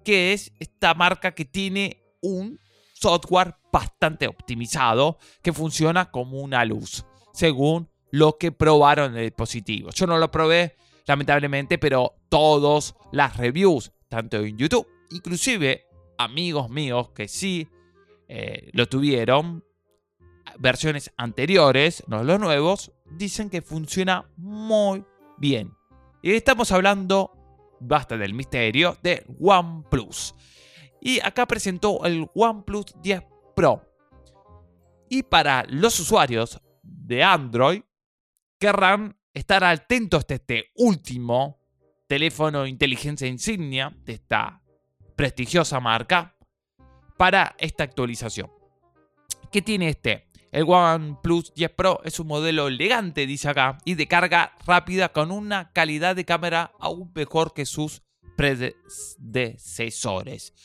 que 0.03 0.33
es 0.33 0.53
esta 0.59 0.93
marca 0.93 1.33
que 1.33 1.45
tiene 1.45 2.03
un 2.21 2.59
software 2.93 3.55
bastante 3.71 4.27
optimizado 4.27 5.17
que 5.41 5.53
funciona 5.53 6.11
como 6.11 6.39
una 6.39 6.65
luz, 6.65 7.05
según 7.33 7.89
lo 8.11 8.37
que 8.37 8.51
probaron 8.51 9.17
el 9.17 9.25
dispositivo. 9.25 9.91
Yo 9.91 10.07
no 10.07 10.17
lo 10.17 10.31
probé, 10.31 10.75
lamentablemente, 11.07 11.77
pero 11.77 12.15
todas 12.29 12.95
las 13.11 13.37
reviews, 13.37 13.91
tanto 14.09 14.37
en 14.37 14.57
YouTube, 14.57 14.87
inclusive 15.09 15.87
amigos 16.17 16.69
míos 16.69 17.09
que 17.15 17.27
sí 17.27 17.67
eh, 18.27 18.69
lo 18.73 18.87
tuvieron, 18.87 19.63
versiones 20.59 21.13
anteriores, 21.17 22.03
no 22.07 22.23
los 22.23 22.39
nuevos, 22.39 22.91
dicen 23.11 23.49
que 23.49 23.61
funciona 23.61 24.29
muy 24.35 25.03
bien. 25.37 25.73
Y 26.21 26.33
estamos 26.33 26.71
hablando, 26.71 27.31
basta 27.79 28.17
del 28.17 28.33
misterio, 28.33 28.97
de 29.01 29.25
OnePlus. 29.39 30.35
Y 30.99 31.19
acá 31.21 31.45
presentó 31.45 32.03
el 32.05 32.29
OnePlus 32.33 32.95
10 33.01 33.23
Pro. 33.55 33.81
Y 35.09 35.23
para 35.23 35.63
los 35.69 35.99
usuarios 35.99 36.59
de 36.83 37.23
Android, 37.23 37.81
querrán 38.59 39.16
estar 39.37 39.63
atentos 39.63 40.25
de 40.25 40.35
este 40.35 40.71
último 40.75 41.59
teléfono 42.07 42.65
inteligencia 42.65 43.27
insignia 43.27 43.95
de 44.03 44.13
esta 44.13 44.63
prestigiosa 45.15 45.79
marca 45.79 46.35
para 47.17 47.55
esta 47.59 47.83
actualización. 47.83 48.49
¿Qué 49.51 49.61
tiene 49.61 49.89
este? 49.89 50.25
El 50.51 50.63
OnePlus 50.67 51.53
10 51.53 51.69
Pro 51.71 52.01
es 52.03 52.19
un 52.19 52.27
modelo 52.27 52.67
elegante, 52.67 53.25
dice 53.27 53.49
acá, 53.49 53.77
y 53.85 53.93
de 53.93 54.07
carga 54.07 54.53
rápida 54.65 55.09
con 55.09 55.31
una 55.31 55.71
calidad 55.71 56.15
de 56.15 56.25
cámara 56.25 56.71
aún 56.79 57.11
mejor 57.13 57.53
que 57.53 57.67
sus 57.67 58.01
predecesores. 58.35 60.55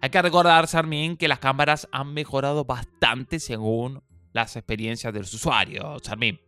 Hay 0.00 0.10
que 0.10 0.22
recordar, 0.22 0.66
Sarmin, 0.66 1.16
que 1.16 1.28
las 1.28 1.38
cámaras 1.38 1.86
han 1.92 2.12
mejorado 2.12 2.64
bastante 2.64 3.38
según 3.38 4.02
las 4.32 4.56
experiencias 4.56 5.12
de 5.12 5.20
los 5.20 5.32
usuarios, 5.32 6.02
Sarmin. 6.02 6.40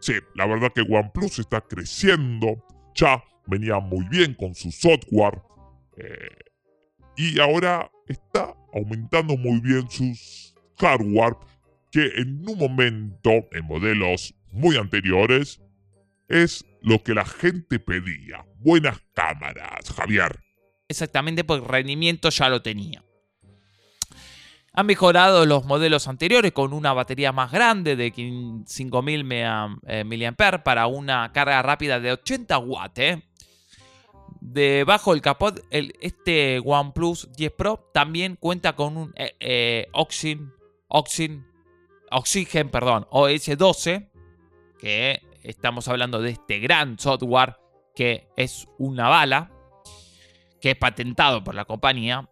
Sí, 0.00 0.14
la 0.34 0.46
verdad 0.46 0.72
que 0.74 0.82
OnePlus 0.82 1.38
está 1.38 1.60
creciendo, 1.60 2.64
ya 2.94 3.22
venía 3.46 3.78
muy 3.78 4.06
bien 4.08 4.34
con 4.34 4.54
su 4.54 4.70
software 4.70 5.42
eh, 5.96 6.28
y 7.16 7.38
ahora 7.38 7.90
está 8.06 8.54
aumentando 8.72 9.36
muy 9.36 9.60
bien 9.60 9.88
sus 9.90 10.54
hardware 10.78 11.36
que 11.90 12.06
en 12.16 12.48
un 12.48 12.58
momento, 12.58 13.30
en 13.52 13.66
modelos 13.66 14.34
muy 14.52 14.76
anteriores, 14.76 15.60
es 16.28 16.64
lo 16.82 17.02
que 17.02 17.14
la 17.14 17.24
gente 17.24 17.78
pedía. 17.78 18.46
Buenas 18.58 19.00
cámaras, 19.12 19.90
Javier. 19.94 20.40
Exactamente, 20.88 21.44
porque 21.44 21.66
rendimiento 21.66 22.30
ya 22.30 22.48
lo 22.48 22.62
tenía. 22.62 23.04
Han 24.72 24.86
mejorado 24.86 25.46
los 25.46 25.64
modelos 25.64 26.06
anteriores 26.06 26.52
con 26.52 26.72
una 26.72 26.92
batería 26.92 27.32
más 27.32 27.50
grande 27.50 27.96
de 27.96 28.12
5000 28.66 29.24
mAh 29.24 30.62
para 30.62 30.86
una 30.86 31.32
carga 31.32 31.60
rápida 31.62 31.98
de 31.98 32.12
80 32.12 32.58
watts. 32.58 32.98
¿eh? 33.00 33.22
Debajo 34.40 35.12
del 35.12 35.22
capot, 35.22 35.60
este 35.70 36.60
OnePlus 36.64 37.30
10 37.36 37.52
Pro 37.52 37.90
también 37.92 38.36
cuenta 38.36 38.74
con 38.74 38.96
un 38.96 39.12
eh, 39.16 39.34
eh, 39.40 39.88
Oxygen, 39.92 40.52
Oxygen 40.88 41.50
Oxygen, 42.10 42.70
perdón, 42.70 43.06
OS12, 43.10 44.10
que 44.78 45.22
estamos 45.42 45.86
hablando 45.88 46.20
de 46.20 46.30
este 46.30 46.58
gran 46.58 46.98
software 46.98 47.56
que 47.94 48.28
es 48.36 48.66
una 48.78 49.08
bala, 49.08 49.50
que 50.60 50.72
es 50.72 50.76
patentado 50.76 51.44
por 51.44 51.54
la 51.54 51.64
compañía, 51.64 52.28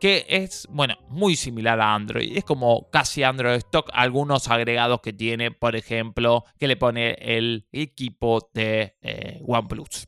que 0.00 0.26
es, 0.28 0.66
bueno, 0.70 0.96
muy 1.08 1.36
similar 1.36 1.80
a 1.80 1.94
Android. 1.94 2.36
Es 2.36 2.44
como 2.44 2.90
casi 2.90 3.22
Android 3.22 3.56
Stock, 3.56 3.90
algunos 3.92 4.48
agregados 4.48 5.00
que 5.00 5.12
tiene, 5.12 5.50
por 5.50 5.76
ejemplo, 5.76 6.44
que 6.58 6.68
le 6.68 6.76
pone 6.76 7.16
el 7.20 7.66
equipo 7.72 8.50
de 8.52 8.96
eh, 9.00 9.40
OnePlus. 9.46 10.06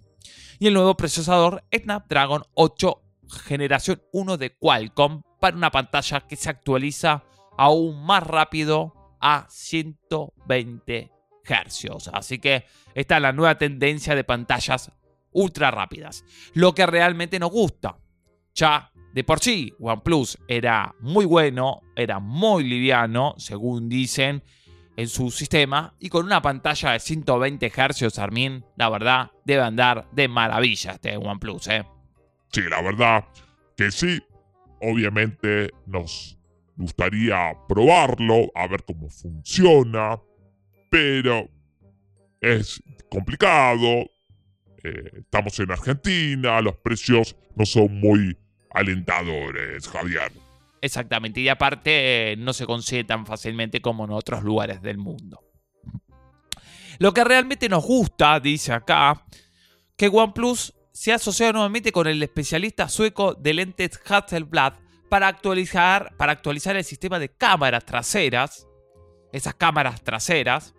Y 0.59 0.67
el 0.67 0.75
nuevo 0.75 0.97
procesador 0.97 1.65
Snapdragon 1.73 2.43
8 2.55 3.03
generación 3.29 4.03
1 4.13 4.37
de 4.37 4.57
Qualcomm 4.57 5.23
para 5.41 5.57
una 5.57 5.71
pantalla 5.71 6.21
que 6.21 6.37
se 6.37 6.51
actualiza 6.51 7.25
aún 7.57 8.05
más 8.05 8.23
rápido 8.23 8.95
a 9.21 9.47
120 9.49 11.11
Hz. 11.45 12.09
Así 12.13 12.39
que 12.39 12.65
esta 12.95 13.17
es 13.17 13.23
la 13.23 13.33
nueva 13.33 13.57
tendencia 13.59 14.15
de 14.15 14.25
pantallas 14.25 14.93
ultra 15.33 15.71
rápidas. 15.71 16.25
Lo 16.55 16.75
que 16.75 16.87
realmente 16.87 17.39
nos 17.39 17.51
gusta. 17.51 17.99
Ya 18.55 18.91
de 19.13 19.25
por 19.25 19.41
sí, 19.41 19.73
OnePlus 19.79 20.39
era 20.49 20.95
muy 21.01 21.25
bueno, 21.25 21.83
era 21.97 22.19
muy 22.19 22.65
liviano, 22.65 23.35
según 23.39 23.89
dicen, 23.89 24.43
en 24.97 25.09
su 25.09 25.31
sistema. 25.31 25.95
Y 25.99 26.09
con 26.09 26.27
una 26.27 26.43
pantalla 26.43 26.93
de 26.93 27.01
120 27.01 27.71
Hz, 27.71 28.19
Armin, 28.19 28.65
la 28.77 28.91
verdad, 28.91 29.31
debe 29.45 29.63
andar 29.63 30.09
de 30.13 30.29
maravilla 30.29 30.93
este 30.93 31.17
OnePlus, 31.17 31.69
¿eh? 31.69 31.85
Sí, 32.53 32.63
la 32.69 32.83
verdad 32.83 33.25
que 33.77 33.91
sí. 33.91 34.21
Obviamente 34.81 35.71
nos 35.87 36.39
gustaría 36.77 37.53
probarlo, 37.69 38.51
a 38.55 38.69
ver 38.69 38.85
cómo 38.85 39.09
funciona, 39.09 40.21
pero 40.91 41.49
es 42.41 42.81
complicado. 43.11 44.05
Eh, 44.85 45.11
estamos 45.19 45.59
en 45.59 45.73
Argentina, 45.73 46.61
los 46.61 46.77
precios 46.77 47.37
no 47.57 47.67
son 47.67 47.99
muy 47.99 48.39
alentadores, 48.71 49.89
Javier. 49.89 50.33
Exactamente, 50.81 51.41
y 51.41 51.49
aparte 51.49 52.33
eh, 52.33 52.37
no 52.37 52.53
se 52.53 52.67
consigue 52.67 53.05
tan 53.05 53.27
fácilmente 53.27 53.81
como 53.81 54.05
en 54.05 54.13
otros 54.13 54.43
lugares 54.43 54.81
del 54.83 54.99
mundo. 54.99 55.43
Lo 56.99 57.15
que 57.15 57.25
realmente 57.25 57.69
nos 57.69 57.85
gusta, 57.85 58.41
dice 58.41 58.73
acá, 58.73 59.25
que 59.97 60.09
OnePlus 60.09 60.75
se 60.93 61.13
ha 61.13 61.17
asociado 61.17 61.53
nuevamente 61.53 61.93
con 61.93 62.07
el 62.07 62.23
especialista 62.23 62.89
sueco 62.89 63.35
de 63.35 63.55
lentes 63.55 64.01
Hasselblad 64.05 64.75
para 65.09 65.29
actualizar, 65.29 66.17
para 66.17 66.33
actualizar 66.33 66.77
el 66.77 66.85
sistema 66.85 67.19
de 67.19 67.29
cámaras 67.29 67.85
traseras, 67.85 68.67
esas 69.33 69.55
cámaras 69.55 70.03
traseras, 70.03 70.75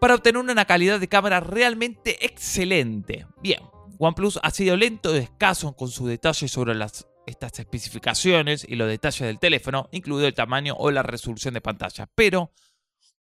para 0.00 0.14
obtener 0.14 0.40
una 0.40 0.64
calidad 0.64 0.98
de 1.00 1.08
cámara 1.08 1.40
realmente 1.40 2.24
excelente. 2.24 3.26
Bien, 3.40 3.60
OnePlus 4.04 4.40
ha 4.42 4.50
sido 4.50 4.76
lento 4.76 5.14
y 5.14 5.18
escaso 5.18 5.76
con 5.76 5.88
sus 5.88 6.08
detalles 6.08 6.50
sobre 6.50 6.74
estas 7.26 7.58
especificaciones 7.60 8.66
y 8.68 8.74
los 8.74 8.88
detalles 8.88 9.20
del 9.20 9.38
teléfono, 9.38 9.88
incluido 9.92 10.26
el 10.26 10.34
tamaño 10.34 10.74
o 10.76 10.90
la 10.90 11.04
resolución 11.04 11.54
de 11.54 11.60
pantalla. 11.60 12.10
Pero, 12.16 12.50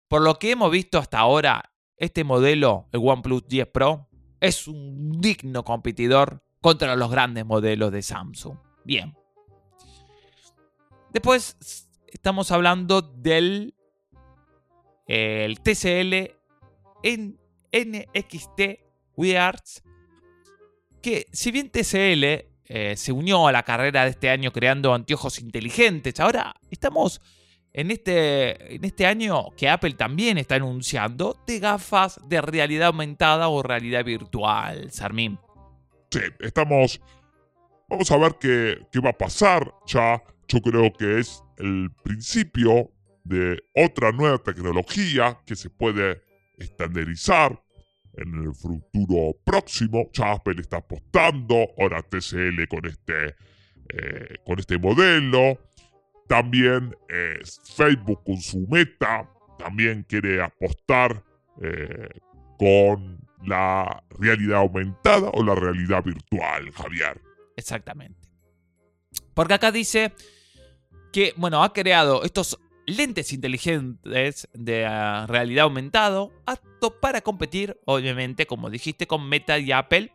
por 0.08 0.22
lo 0.22 0.40
que 0.40 0.52
hemos 0.52 0.72
visto 0.72 0.98
hasta 0.98 1.20
ahora, 1.20 1.74
este 1.98 2.24
modelo, 2.24 2.88
el 2.94 3.02
OnePlus 3.04 3.50
10 3.50 3.68
Pro, 3.68 4.08
es 4.40 4.66
un 4.66 5.20
digno 5.20 5.66
competidor 5.66 6.42
contra 6.62 6.96
los 6.96 7.12
grandes 7.12 7.46
modelos 7.46 7.92
de 7.92 8.02
Samsung. 8.02 8.58
Bien. 8.86 9.14
Después 11.10 11.90
estamos 12.08 12.50
hablando 12.50 13.02
del 13.02 13.76
el 15.06 15.60
TCL 15.60 16.34
en 17.04 17.38
NXT 17.74 18.62
Weards 19.18 19.84
que 21.02 21.28
si 21.32 21.52
bien 21.52 21.70
TCL 21.70 22.24
eh, 22.66 22.96
se 22.96 23.12
unió 23.12 23.48
a 23.48 23.52
la 23.52 23.64
carrera 23.64 24.04
de 24.04 24.12
este 24.12 24.30
año 24.30 24.52
creando 24.52 24.94
anteojos 24.94 25.40
inteligentes, 25.40 26.20
ahora 26.20 26.56
estamos 26.70 27.22
en 27.74 27.92
este, 27.92 28.76
en 28.76 28.84
este 28.84 29.06
año 29.06 29.52
que 29.58 29.70
Apple 29.70 29.94
también 29.94 30.38
está 30.38 30.56
anunciando 30.56 31.38
de 31.48 31.60
gafas 31.60 32.20
de 32.28 32.42
realidad 32.42 32.88
aumentada 32.88 33.48
o 33.48 33.64
realidad 33.64 34.06
virtual, 34.06 34.92
Sarmín. 34.92 35.40
Sí, 36.12 36.22
estamos... 36.40 37.02
Vamos 37.90 38.10
a 38.10 38.18
ver 38.18 38.36
qué, 38.40 38.78
qué 38.90 39.02
va 39.02 39.10
a 39.10 39.18
pasar 39.18 39.74
ya. 39.86 40.24
Yo 40.48 40.62
creo 40.62 40.94
que 40.94 41.20
es 41.20 41.44
el 41.58 41.90
principio 42.04 42.90
de 43.26 43.62
otra 43.76 44.14
nueva 44.14 44.38
tecnología 44.38 45.40
que 45.46 45.58
se 45.58 45.70
puede 45.70 46.22
estandarizar 46.58 47.62
en 48.16 48.34
el 48.44 48.54
futuro 48.54 49.38
próximo. 49.44 50.10
Apple 50.24 50.62
está 50.62 50.78
apostando, 50.78 51.68
ahora 51.78 52.02
TCL 52.02 52.68
con 52.68 52.86
este, 52.86 53.36
eh, 53.90 54.36
con 54.46 54.60
este 54.60 54.78
modelo. 54.78 55.60
También 56.28 56.96
eh, 57.10 57.40
Facebook 57.76 58.24
con 58.24 58.38
su 58.38 58.66
meta 58.68 59.30
también 59.58 60.04
quiere 60.08 60.42
apostar 60.42 61.24
eh, 61.62 62.10
con 62.58 63.20
la 63.46 64.04
realidad 64.18 64.60
aumentada 64.60 65.30
o 65.34 65.44
la 65.44 65.56
realidad 65.56 66.04
virtual, 66.04 66.72
Javier. 66.72 67.22
Exactamente. 67.56 68.30
Porque 69.34 69.54
acá 69.54 69.72
dice 69.72 70.14
que, 71.12 71.34
bueno, 71.38 71.64
ha 71.64 71.74
creado 71.74 72.24
estos 72.24 72.60
lentes 72.96 73.34
inteligentes 73.34 74.48
de 74.54 74.86
ah, 74.86 75.26
realidad 75.28 75.64
aumentado, 75.64 76.32
apto 76.46 77.00
para 77.00 77.22
competir, 77.22 77.80
obviamente, 77.86 78.46
como 78.46 78.70
dijiste, 78.70 79.08
con 79.08 79.28
Meta 79.28 79.58
y 79.60 79.72
Apple. 79.72 80.14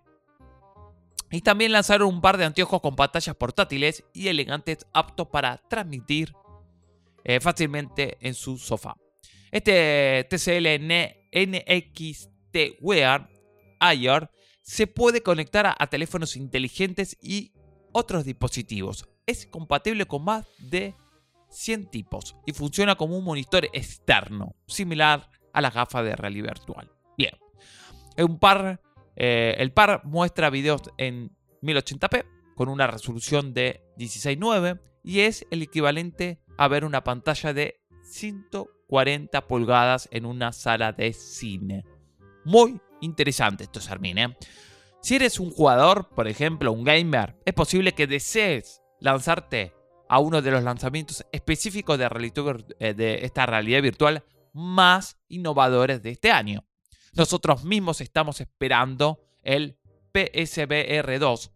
Y 1.31 1.41
también 1.41 1.73
lanzaron 1.73 2.09
un 2.09 2.21
par 2.21 2.37
de 2.37 2.45
anteojos 2.45 2.81
con 2.81 2.95
pantallas 2.95 3.35
portátiles 3.35 4.05
y 4.13 4.29
elegantes 4.29 4.87
aptos 4.93 5.29
para 5.29 5.59
transmitir 5.69 6.33
eh, 7.25 7.41
fácilmente 7.41 8.17
en 8.21 8.35
su 8.35 8.59
sofá. 8.59 8.97
Este 9.51 10.27
TCL 10.31 10.67
NXT 11.33 12.81
Wear 12.81 13.29
Air 13.81 14.31
se 14.63 14.87
puede 14.87 15.23
conectar 15.23 15.75
a 15.79 15.87
teléfonos 15.89 16.37
inteligentes 16.37 17.17
y 17.21 17.53
otros 17.93 18.25
dispositivos. 18.25 19.09
Es 19.27 19.47
compatible 19.47 20.07
con 20.07 20.25
más 20.25 20.47
de 20.59 20.95
100 21.57 21.91
tipos 21.91 22.37
y 22.45 22.53
funciona 22.53 22.97
como 22.97 23.17
un 23.17 23.25
monitor 23.25 23.65
externo, 23.73 24.57
similar 24.67 25.31
a 25.53 25.61
la 25.61 25.71
gafa 25.71 26.03
de 26.03 26.15
realidad 26.15 26.49
virtual. 26.49 26.93
Bien, 27.17 27.33
un 28.19 28.39
par, 28.39 28.81
eh, 29.17 29.55
el 29.59 29.73
par 29.73 30.03
muestra 30.05 30.51
videos 30.51 30.83
en 30.99 31.35
1080p 31.63 32.27
con 32.55 32.69
una 32.69 32.87
resolución 32.87 33.55
de 33.55 33.83
16.9 33.97 34.81
y 35.03 35.21
es 35.21 35.47
el 35.51 35.63
equivalente 35.63 36.41
a 36.59 36.69
ver 36.69 36.85
una 36.85 37.05
pantalla 37.05 37.55
de 37.55 37.81
140 38.03 39.47
pulgadas 39.47 40.09
en 40.13 40.27
una 40.27 40.53
sala 40.53 40.93
de 40.93 41.13
cine. 41.15 41.85
Muy 42.45 42.81
interesante 43.01 43.65
esto, 43.65 43.81
Sarmine. 43.81 44.25
¿eh? 44.25 44.37
Si 45.01 45.17
eres 45.17 45.41
un 45.41 45.51
jugador, 45.51 46.11
por 46.11 46.29
ejemplo, 46.29 46.73
un 46.73 46.85
gamer, 46.85 47.37
es 47.45 47.55
posible 47.55 47.93
que 47.93 48.07
desees 48.07 48.83
lanzarte 49.01 49.76
a 50.09 50.19
uno 50.19 50.43
de 50.43 50.51
los 50.51 50.63
lanzamientos 50.63 51.25
específicos 51.33 51.99
de, 51.99 52.07
eh, 52.79 52.95
de 52.95 53.25
esta 53.25 53.47
realidad 53.47 53.83
virtual 53.83 54.25
más 54.53 55.19
innovadores 55.29 56.03
de 56.03 56.11
este 56.11 56.31
año. 56.31 56.65
Nosotros 57.15 57.65
mismos 57.65 58.01
estamos 58.01 58.41
esperando 58.41 59.21
el 59.43 59.79
PSVR 60.13 61.19
2, 61.19 61.51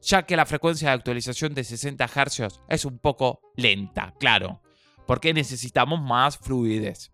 ya 0.00 0.24
que 0.24 0.36
la 0.36 0.46
frecuencia 0.46 0.88
de 0.88 0.94
actualización 0.94 1.54
de 1.54 1.64
60 1.64 2.06
Hz 2.06 2.60
es 2.68 2.84
un 2.84 2.98
poco 2.98 3.40
lenta, 3.56 4.14
claro, 4.18 4.62
porque 5.06 5.34
necesitamos 5.34 6.00
más 6.00 6.38
fluidez. 6.38 7.12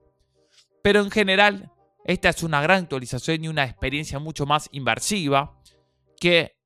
Pero 0.83 1.00
en 1.00 1.11
general, 1.11 1.72
esta 2.05 2.31
es 2.31 2.42
una 2.42 2.62
gran 2.62 2.83
actualización 2.85 3.44
y 3.44 3.48
una 3.48 3.64
experiencia 3.64 4.18
mucho 4.18 4.46
más 4.46 4.68
inversiva 4.72 5.59
que 6.18 6.60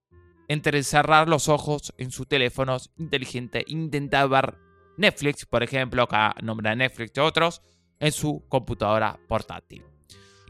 entre 0.49 0.83
cerrar 0.83 1.29
los 1.29 1.49
ojos 1.49 1.95
en 1.99 2.11
su 2.11 2.27
teléfono 2.27 2.77
inteligente 2.97 3.65
intentar 3.67 4.29
ver 4.29 4.59
Netflix, 4.97 5.47
por 5.47 5.63
ejemplo, 5.63 6.03
acá 6.03 6.35
nombra 6.43 6.75
Netflix 6.75 7.13
y 7.17 7.21
otros, 7.21 7.63
en 7.99 8.13
su 8.13 8.45
computadora 8.49 9.19
portátil. 9.29 9.85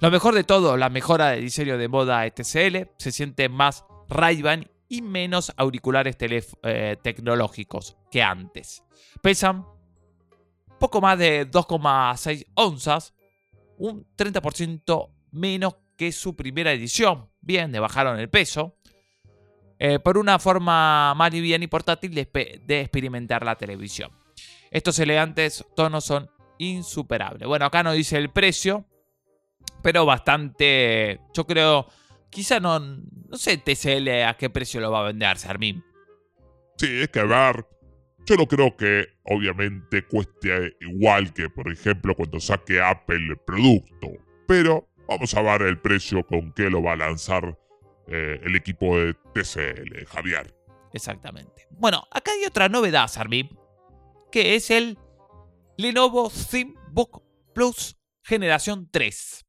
Lo 0.00 0.10
mejor 0.10 0.34
de 0.34 0.44
todo, 0.44 0.76
la 0.76 0.90
mejora 0.90 1.30
de 1.30 1.40
diseño 1.40 1.78
de 1.78 1.88
moda 1.88 2.28
TCL, 2.28 2.90
se 2.98 3.12
siente 3.12 3.48
más 3.48 3.84
ray 4.08 4.42
y 4.88 5.02
menos 5.02 5.52
auriculares 5.56 6.16
eh, 6.62 6.96
tecnológicos 7.02 7.96
que 8.10 8.22
antes. 8.22 8.84
Pesan 9.22 9.64
poco 10.78 11.00
más 11.00 11.18
de 11.18 11.50
2,6 11.50 12.46
onzas, 12.54 13.14
un 13.78 14.06
30% 14.16 15.10
menos 15.30 15.76
que 15.96 16.12
su 16.12 16.36
primera 16.36 16.72
edición. 16.72 17.30
Bien, 17.40 17.72
le 17.72 17.80
bajaron 17.80 18.18
el 18.18 18.28
peso. 18.28 18.76
Eh, 19.78 19.98
por 19.98 20.18
una 20.18 20.38
forma 20.38 21.14
más 21.14 21.32
liviana 21.32 21.64
y 21.64 21.68
portátil 21.68 22.14
de, 22.14 22.80
experimentar 22.80 23.44
la 23.44 23.56
televisión. 23.56 24.10
Estos 24.70 24.98
elegantes 24.98 25.64
tonos 25.74 26.04
son 26.04 26.30
insuperables. 26.58 27.46
Bueno, 27.46 27.66
acá 27.66 27.82
no 27.82 27.92
dice 27.92 28.16
el 28.16 28.30
precio, 28.30 28.86
pero 29.82 30.06
bastante, 30.06 31.20
yo 31.34 31.46
creo, 31.46 31.88
quizá 32.30 32.60
no, 32.60 32.78
no 32.78 33.36
sé 33.36 33.58
TCL 33.58 34.22
a 34.26 34.36
qué 34.38 34.50
precio 34.50 34.80
lo 34.80 34.90
va 34.90 35.00
a 35.00 35.04
vender, 35.04 35.38
Sarmín. 35.38 35.84
Sí, 36.76 37.00
es 37.02 37.08
que 37.08 37.20
a 37.20 37.24
ver, 37.24 37.66
yo 38.26 38.36
no 38.36 38.46
creo 38.46 38.76
que 38.76 39.06
obviamente 39.24 40.06
cueste 40.06 40.76
igual 40.80 41.32
que, 41.32 41.50
por 41.50 41.70
ejemplo, 41.70 42.14
cuando 42.14 42.40
saque 42.40 42.80
Apple 42.80 43.16
el 43.16 43.36
producto, 43.38 44.08
pero 44.46 44.88
vamos 45.08 45.34
a 45.34 45.42
ver 45.42 45.62
el 45.62 45.78
precio 45.78 46.24
con 46.26 46.52
que 46.52 46.70
lo 46.70 46.82
va 46.82 46.92
a 46.92 46.96
lanzar 46.96 47.58
eh, 48.08 48.40
el 48.42 48.56
equipo 48.56 48.98
de 48.98 49.14
TCL, 49.14 50.06
Javier. 50.06 50.54
Exactamente. 50.92 51.66
Bueno, 51.70 52.06
acá 52.10 52.32
hay 52.32 52.44
otra 52.44 52.68
novedad, 52.68 53.08
Sarmim, 53.08 53.48
que 54.30 54.54
es 54.54 54.70
el 54.70 54.98
Lenovo 55.76 56.30
ThinkBook 56.30 57.22
Plus 57.52 57.96
Generación 58.22 58.88
3. 58.90 59.44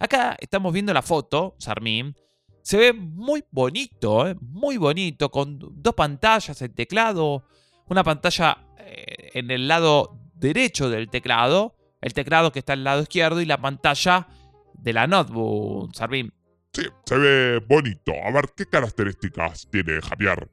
Acá 0.00 0.36
estamos 0.40 0.72
viendo 0.72 0.92
la 0.92 1.02
foto, 1.02 1.56
Sarmim. 1.58 2.14
Se 2.62 2.76
ve 2.76 2.92
muy 2.92 3.44
bonito, 3.50 4.26
¿eh? 4.28 4.36
muy 4.40 4.76
bonito, 4.76 5.30
con 5.30 5.58
dos 5.58 5.94
pantallas, 5.94 6.60
el 6.62 6.74
teclado, 6.74 7.44
una 7.88 8.02
pantalla 8.02 8.66
eh, 8.78 9.30
en 9.34 9.50
el 9.50 9.68
lado 9.68 10.18
derecho 10.34 10.88
del 10.88 11.08
teclado, 11.10 11.76
el 12.00 12.14
teclado 12.14 12.52
que 12.52 12.58
está 12.60 12.72
al 12.72 12.84
lado 12.84 13.02
izquierdo 13.02 13.40
y 13.40 13.46
la 13.46 13.60
pantalla 13.60 14.28
de 14.74 14.92
la 14.92 15.06
notebook, 15.06 15.94
Sarmim. 15.94 16.30
Sí, 16.74 16.82
se 17.06 17.16
ve 17.16 17.58
bonito. 17.68 18.12
A 18.26 18.32
ver, 18.32 18.52
¿qué 18.56 18.66
características 18.66 19.68
tiene 19.70 20.00
Javier? 20.02 20.50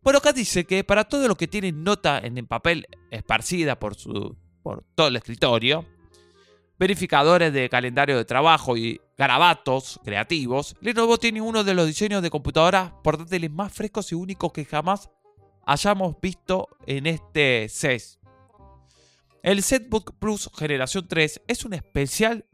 Bueno, 0.00 0.18
acá 0.18 0.32
dice 0.32 0.64
que 0.64 0.84
para 0.84 1.04
todo 1.04 1.26
lo 1.26 1.34
que 1.34 1.48
tiene 1.48 1.72
nota 1.72 2.18
en 2.18 2.38
el 2.38 2.46
papel 2.46 2.86
esparcida 3.10 3.78
por, 3.80 3.96
su, 3.96 4.36
por 4.62 4.84
todo 4.94 5.08
el 5.08 5.16
escritorio, 5.16 5.84
verificadores 6.78 7.52
de 7.52 7.68
calendario 7.68 8.16
de 8.16 8.24
trabajo 8.24 8.76
y 8.76 9.00
garabatos 9.16 9.98
creativos, 10.04 10.76
Lenovo 10.80 11.18
tiene 11.18 11.40
uno 11.40 11.64
de 11.64 11.74
los 11.74 11.86
diseños 11.86 12.22
de 12.22 12.30
computadoras 12.30 12.92
portátiles 13.02 13.50
más 13.50 13.72
frescos 13.72 14.12
y 14.12 14.14
únicos 14.14 14.52
que 14.52 14.64
jamás 14.64 15.10
hayamos 15.66 16.20
visto 16.20 16.68
en 16.86 17.06
este 17.06 17.68
CES. 17.68 18.20
El 19.42 19.62
Setbook 19.62 20.16
Plus 20.18 20.50
Generación 20.54 21.08
3 21.08 21.42
es 21.48 21.64
un 21.64 21.74
especial 21.74 22.46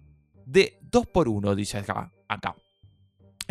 de 0.46 0.80
2x1, 0.90 1.54
dice 1.54 1.78
acá. 1.78 2.12
acá. 2.28 2.56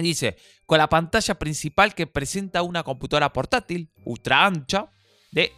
Dice, 0.04 0.38
con 0.66 0.78
la 0.78 0.88
pantalla 0.88 1.38
principal 1.38 1.94
que 1.94 2.08
presenta 2.08 2.64
una 2.64 2.84
computadora 2.84 3.34
portátil 3.34 3.92
ultra 4.06 4.46
ancha 4.46 4.90
de 5.32 5.52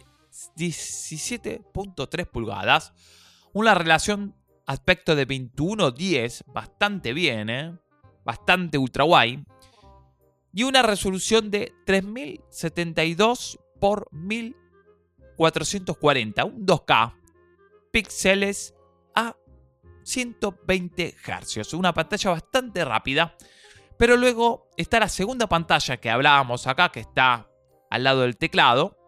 17.3 0.56 2.26
pulgadas, 2.26 2.92
una 3.52 3.74
relación 3.74 4.34
aspecto 4.66 5.14
de 5.14 5.28
21.10, 5.28 6.42
bastante 6.46 7.12
bien, 7.12 7.50
¿eh? 7.50 7.78
bastante 8.24 8.78
ultra 8.78 9.04
guay, 9.04 9.44
y 10.52 10.64
una 10.64 10.82
resolución 10.82 11.50
de 11.50 11.72
3072 11.86 13.60
por 13.80 14.08
1440, 14.12 16.44
un 16.44 16.66
2K, 16.66 17.14
píxeles 17.90 18.74
a 19.14 19.34
120 20.02 21.14
Hz, 21.14 21.72
una 21.74 21.94
pantalla 21.94 22.30
bastante 22.30 22.84
rápida. 22.84 23.36
Pero 24.02 24.16
luego 24.16 24.68
está 24.76 24.98
la 24.98 25.08
segunda 25.08 25.46
pantalla 25.46 25.96
que 25.98 26.10
hablábamos 26.10 26.66
acá, 26.66 26.90
que 26.90 26.98
está 26.98 27.48
al 27.88 28.02
lado 28.02 28.22
del 28.22 28.36
teclado, 28.36 28.98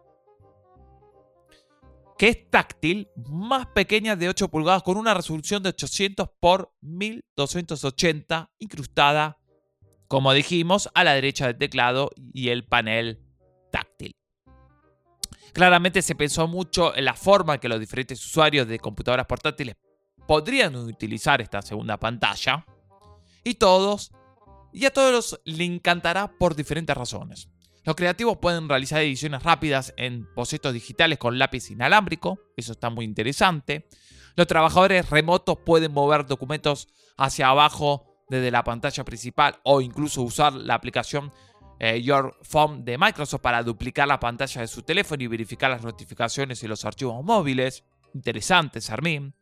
que 2.17 2.29
es 2.29 2.49
táctil, 2.49 3.09
más 3.27 3.67
pequeña 3.67 4.15
de 4.15 4.29
8 4.29 4.47
pulgadas 4.47 4.83
con 4.83 4.95
una 4.95 5.13
resolución 5.13 5.61
de 5.63 5.71
800 5.71 6.29
por 6.39 6.71
1280 6.79 8.51
incrustada, 8.59 9.37
como 10.07 10.31
dijimos, 10.31 10.89
a 10.93 11.03
la 11.03 11.11
derecha 11.11 11.47
del 11.47 11.57
teclado 11.57 12.11
y 12.33 12.47
el 12.47 12.65
panel 12.65 13.19
táctil. 13.73 14.15
Claramente 15.51 16.03
se 16.03 16.15
pensó 16.15 16.47
mucho 16.47 16.95
en 16.95 17.03
la 17.03 17.15
forma 17.15 17.55
en 17.55 17.59
que 17.59 17.67
los 17.67 17.81
diferentes 17.81 18.25
usuarios 18.25 18.65
de 18.65 18.79
computadoras 18.79 19.25
portátiles 19.25 19.75
podrían 20.25 20.73
utilizar 20.77 21.41
esta 21.41 21.61
segunda 21.61 21.97
pantalla 21.97 22.65
y 23.43 23.55
todos 23.55 24.13
y 24.75 24.85
a 24.85 24.91
todos 24.91 25.39
les 25.45 25.69
encantará 25.69 26.37
por 26.37 26.55
diferentes 26.55 26.95
razones. 26.95 27.47
Los 27.85 27.95
creativos 27.95 28.37
pueden 28.37 28.67
realizar 28.67 29.01
ediciones 29.01 29.43
rápidas 29.43 29.93
en 29.95 30.27
bocetos 30.35 30.73
digitales 30.73 31.17
con 31.17 31.39
lápiz 31.39 31.71
inalámbrico, 31.71 32.39
eso 32.57 32.73
está 32.73 32.89
muy 32.89 33.05
interesante. 33.05 33.87
Los 34.35 34.47
trabajadores 34.47 35.09
remotos 35.09 35.59
pueden 35.65 35.93
mover 35.93 36.25
documentos 36.25 36.89
hacia 37.15 37.47
abajo 37.47 38.25
desde 38.27 38.51
la 38.51 38.63
pantalla 38.63 39.05
principal 39.05 39.59
o 39.63 39.79
incluso 39.79 40.23
usar 40.23 40.53
la 40.53 40.73
aplicación 40.73 41.31
eh, 41.79 42.01
Your 42.01 42.35
Phone 42.41 42.83
de 42.83 42.97
Microsoft 42.97 43.41
para 43.41 43.63
duplicar 43.63 44.07
la 44.07 44.19
pantalla 44.19 44.61
de 44.61 44.67
su 44.67 44.81
teléfono 44.81 45.23
y 45.23 45.27
verificar 45.27 45.71
las 45.71 45.83
notificaciones 45.83 46.63
y 46.63 46.67
los 46.67 46.83
archivos 46.83 47.23
móviles. 47.23 47.85
Interesante, 48.13 48.81
Sarmin. 48.81 49.35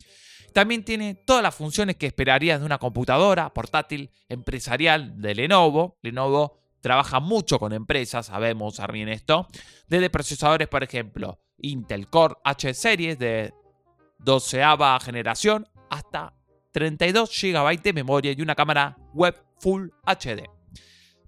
También 0.53 0.85
tiene 0.85 1.15
todas 1.15 1.41
las 1.41 1.55
funciones 1.55 1.95
que 1.95 2.05
esperarías 2.05 2.59
de 2.59 2.65
una 2.65 2.77
computadora 2.77 3.53
portátil 3.53 4.11
empresarial 4.29 5.19
de 5.19 5.35
Lenovo. 5.35 5.97
Lenovo 6.01 6.59
trabaja 6.79 7.19
mucho 7.19 7.59
con 7.59 7.73
empresas, 7.73 8.27
sabemos 8.27 8.79
bien 8.91 9.09
esto, 9.09 9.47
desde 9.87 10.09
procesadores, 10.09 10.67
por 10.67 10.83
ejemplo, 10.83 11.39
Intel 11.57 12.07
Core 12.07 12.35
H 12.43 12.73
Series 12.73 13.17
de 13.17 13.53
12 14.19 14.61
generación 15.01 15.67
hasta 15.89 16.33
32 16.71 17.29
GB 17.29 17.81
de 17.81 17.93
memoria 17.93 18.33
y 18.33 18.41
una 18.41 18.55
cámara 18.55 18.97
web 19.13 19.35
Full 19.59 19.89
HD. 20.05 20.49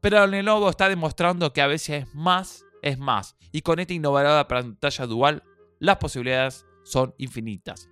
Pero 0.01 0.27
Lenovo 0.27 0.69
está 0.69 0.89
demostrando 0.89 1.53
que 1.53 1.61
a 1.61 1.67
veces 1.67 2.05
más 2.13 2.65
es 2.81 2.99
más, 2.99 3.35
y 3.51 3.61
con 3.61 3.79
esta 3.79 3.93
innovadora 3.93 4.47
pantalla 4.47 5.07
dual, 5.07 5.43
las 5.79 5.97
posibilidades 5.97 6.65
son 6.83 7.15
infinitas. 7.17 7.89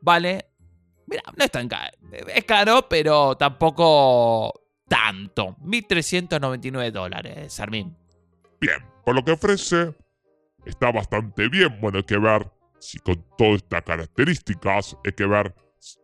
Vale, 0.00 0.51
mira, 1.06 1.22
no 1.36 1.44
es 1.44 1.50
tan 1.50 1.68
caro, 1.68 1.96
es 2.34 2.44
caro, 2.44 2.86
pero 2.88 3.36
tampoco 3.36 4.52
tanto. 4.88 5.56
1.399 5.62 6.90
dólares, 6.90 7.52
Sarmín. 7.52 7.96
Bien, 8.60 8.78
por 9.04 9.14
lo 9.14 9.24
que 9.24 9.32
ofrece, 9.32 9.94
está 10.66 10.92
bastante 10.92 11.48
bien. 11.48 11.80
Bueno, 11.80 11.98
hay 11.98 12.04
que 12.04 12.18
ver 12.18 12.50
si 12.78 12.98
con 12.98 13.24
todas 13.38 13.62
estas 13.62 13.82
características, 13.82 14.96
hay 15.04 15.12
que 15.12 15.26
ver, 15.26 15.54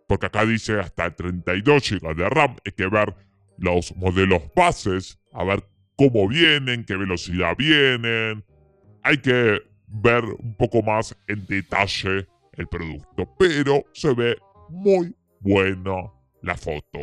porque 0.06 0.26
acá 0.26 0.46
dice 0.46 0.80
hasta 0.80 1.14
32 1.14 1.90
GB 1.90 2.14
de 2.14 2.28
RAM, 2.30 2.56
hay 2.64 2.72
que 2.72 2.86
ver 2.86 3.14
los 3.58 3.94
modelos 3.96 4.42
bases, 4.54 5.18
a 5.32 5.44
ver 5.44 5.64
cómo 5.96 6.28
vienen, 6.28 6.84
qué 6.84 6.96
velocidad 6.96 7.56
vienen. 7.58 8.44
Hay 9.02 9.18
que 9.18 9.60
ver 9.88 10.24
un 10.24 10.54
poco 10.56 10.82
más 10.82 11.16
en 11.26 11.44
detalle 11.46 12.26
el 12.52 12.68
producto, 12.68 13.34
pero 13.38 13.84
se 13.92 14.14
ve 14.14 14.36
muy 14.70 15.14
bueno 15.40 16.14
la 16.42 16.56
foto 16.56 16.98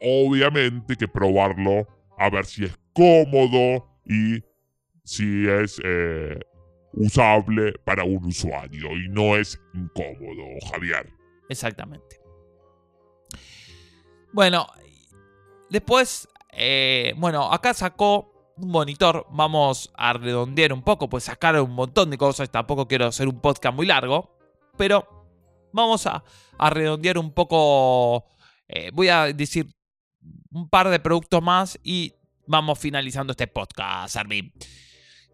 obviamente 0.00 0.96
que 0.96 1.08
probarlo 1.08 1.86
a 2.18 2.30
ver 2.30 2.46
si 2.46 2.64
es 2.64 2.78
cómodo 2.92 3.86
y 4.04 4.42
si 5.04 5.48
es 5.48 5.80
eh, 5.84 6.38
usable 6.92 7.72
para 7.84 8.04
un 8.04 8.24
usuario 8.24 8.96
y 8.96 9.08
no 9.08 9.36
es 9.36 9.60
incómodo, 9.74 10.44
Javier. 10.70 11.12
Exactamente. 11.48 12.20
Bueno, 14.32 14.66
después, 15.70 16.28
eh, 16.52 17.14
bueno, 17.16 17.52
acá 17.52 17.74
sacó 17.74 18.32
un 18.56 18.70
monitor, 18.70 19.26
vamos 19.30 19.92
a 19.96 20.14
redondear 20.14 20.72
un 20.72 20.82
poco, 20.82 21.08
pues 21.08 21.24
sacar 21.24 21.60
un 21.60 21.72
montón 21.72 22.10
de 22.10 22.18
cosas, 22.18 22.50
tampoco 22.50 22.88
quiero 22.88 23.06
hacer 23.06 23.28
un 23.28 23.40
podcast 23.40 23.74
muy 23.74 23.86
largo, 23.86 24.36
pero 24.76 25.15
vamos 25.76 26.06
a, 26.06 26.24
redondear 26.58 27.18
un 27.18 27.32
poco, 27.32 28.26
eh, 28.66 28.90
voy 28.92 29.08
a 29.08 29.32
decir 29.32 29.68
un 30.50 30.68
par 30.68 30.88
de 30.88 30.98
productos 30.98 31.42
más 31.42 31.78
y 31.84 32.14
vamos 32.46 32.78
finalizando 32.78 33.32
este 33.32 33.46
podcast, 33.46 34.16
Armin. 34.16 34.52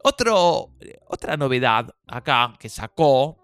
Otro, 0.05 0.75
otra 1.07 1.37
novedad 1.37 1.89
acá 2.07 2.55
que 2.59 2.69
sacó, 2.69 3.39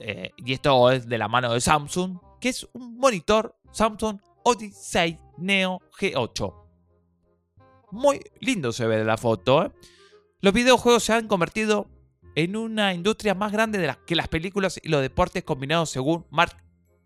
eh, 0.00 0.30
y 0.36 0.52
esto 0.52 0.90
es 0.90 1.08
de 1.08 1.18
la 1.18 1.28
mano 1.28 1.52
de 1.52 1.60
Samsung, 1.60 2.18
que 2.40 2.50
es 2.50 2.68
un 2.74 2.98
monitor 2.98 3.56
Samsung 3.72 4.20
Odyssey 4.44 5.18
Neo 5.38 5.80
G8. 5.98 6.54
Muy 7.90 8.20
lindo 8.40 8.70
se 8.72 8.86
ve 8.86 8.98
de 8.98 9.04
la 9.04 9.16
foto. 9.16 9.64
¿eh? 9.64 9.72
Los 10.40 10.52
videojuegos 10.52 11.04
se 11.04 11.14
han 11.14 11.26
convertido 11.26 11.88
en 12.38 12.54
una 12.54 12.94
industria 12.94 13.34
más 13.34 13.50
grande 13.50 13.78
de 13.78 13.88
las 13.88 13.96
que 13.96 14.14
las 14.14 14.28
películas 14.28 14.78
y 14.80 14.88
los 14.88 15.02
deportes 15.02 15.42
combinados 15.42 15.90
según 15.90 16.24
Mark 16.30 16.56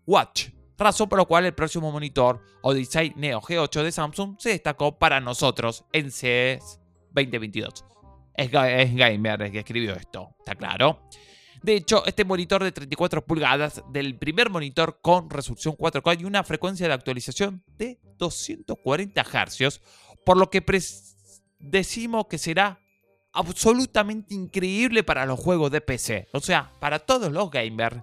Watch 0.05 0.49
razón 0.77 1.09
por 1.09 1.17
la 1.17 1.25
cual 1.25 1.47
el 1.47 1.55
próximo 1.55 1.91
monitor 1.91 2.39
Odyssey 2.61 3.13
Neo 3.15 3.41
G8 3.41 3.81
de 3.81 3.91
Samsung 3.91 4.35
se 4.37 4.49
destacó 4.49 4.99
para 4.99 5.19
nosotros 5.19 5.85
en 5.91 6.11
CES 6.11 6.79
2022. 7.13 7.83
Es, 8.35 8.51
es 8.53 8.95
Gamer 8.95 9.41
el 9.41 9.51
que 9.51 9.59
escribió 9.59 9.95
esto, 9.95 10.35
está 10.37 10.53
claro. 10.53 11.01
De 11.63 11.77
hecho, 11.77 12.05
este 12.05 12.25
monitor 12.25 12.63
de 12.63 12.71
34 12.71 13.25
pulgadas 13.25 13.81
del 13.91 14.19
primer 14.19 14.51
monitor 14.51 14.99
con 15.01 15.31
resolución 15.31 15.75
4K 15.75 16.21
y 16.21 16.25
una 16.25 16.43
frecuencia 16.43 16.87
de 16.87 16.93
actualización 16.93 17.63
de 17.75 17.99
240 18.19 19.23
Hz, 19.23 19.81
por 20.23 20.37
lo 20.37 20.51
que 20.51 20.63
decimos 21.57 22.27
que 22.29 22.37
será 22.37 22.82
absolutamente 23.33 24.33
increíble 24.33 25.03
para 25.03 25.25
los 25.25 25.39
juegos 25.39 25.71
de 25.71 25.81
PC. 25.81 26.27
O 26.33 26.39
sea, 26.39 26.71
para 26.79 26.99
todos 26.99 27.31
los 27.31 27.49
gamers, 27.49 27.97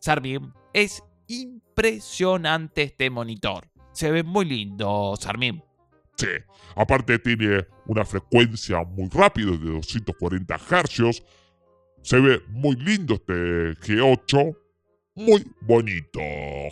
Sarmin 0.00 0.52
es 0.72 1.02
impresionante 1.26 2.82
este 2.82 3.10
monitor. 3.10 3.68
Se 3.92 4.10
ve 4.10 4.22
muy 4.22 4.44
lindo, 4.44 5.14
Sarmín. 5.18 5.62
Sí, 6.16 6.28
aparte 6.74 7.18
tiene 7.18 7.66
una 7.86 8.04
frecuencia 8.04 8.82
muy 8.84 9.08
rápida 9.08 9.52
de 9.52 9.70
240 9.72 10.56
Hz. 10.56 11.22
Se 12.02 12.20
ve 12.20 12.40
muy 12.48 12.76
lindo 12.76 13.14
este 13.14 13.74
G8. 13.80 14.56
Muy 15.16 15.44
bonito, 15.60 16.20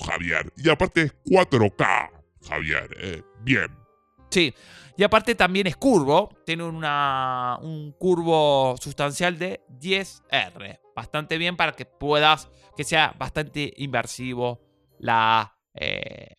Javier. 0.05 0.53
Y 0.57 0.69
aparte 0.69 1.03
es 1.03 1.14
4K, 1.25 2.11
Javier. 2.49 2.97
Eh, 2.99 3.23
bien. 3.42 3.86
Sí, 4.31 4.55
y 4.97 5.03
aparte 5.05 5.35
también 5.35 5.67
es 5.67 5.77
curvo. 5.77 6.31
Tiene 6.45 6.65
un 6.65 7.95
curvo 7.99 8.77
sustancial 8.81 9.39
de 9.39 9.61
10R 9.81 10.81
bastante 10.95 11.37
bien 11.37 11.57
para 11.57 11.73
que 11.73 11.85
puedas, 11.85 12.49
que 12.77 12.85
sea 12.85 13.15
bastante 13.19 13.73
inversivo 13.77 14.62
la, 14.99 15.59
eh, 15.75 16.37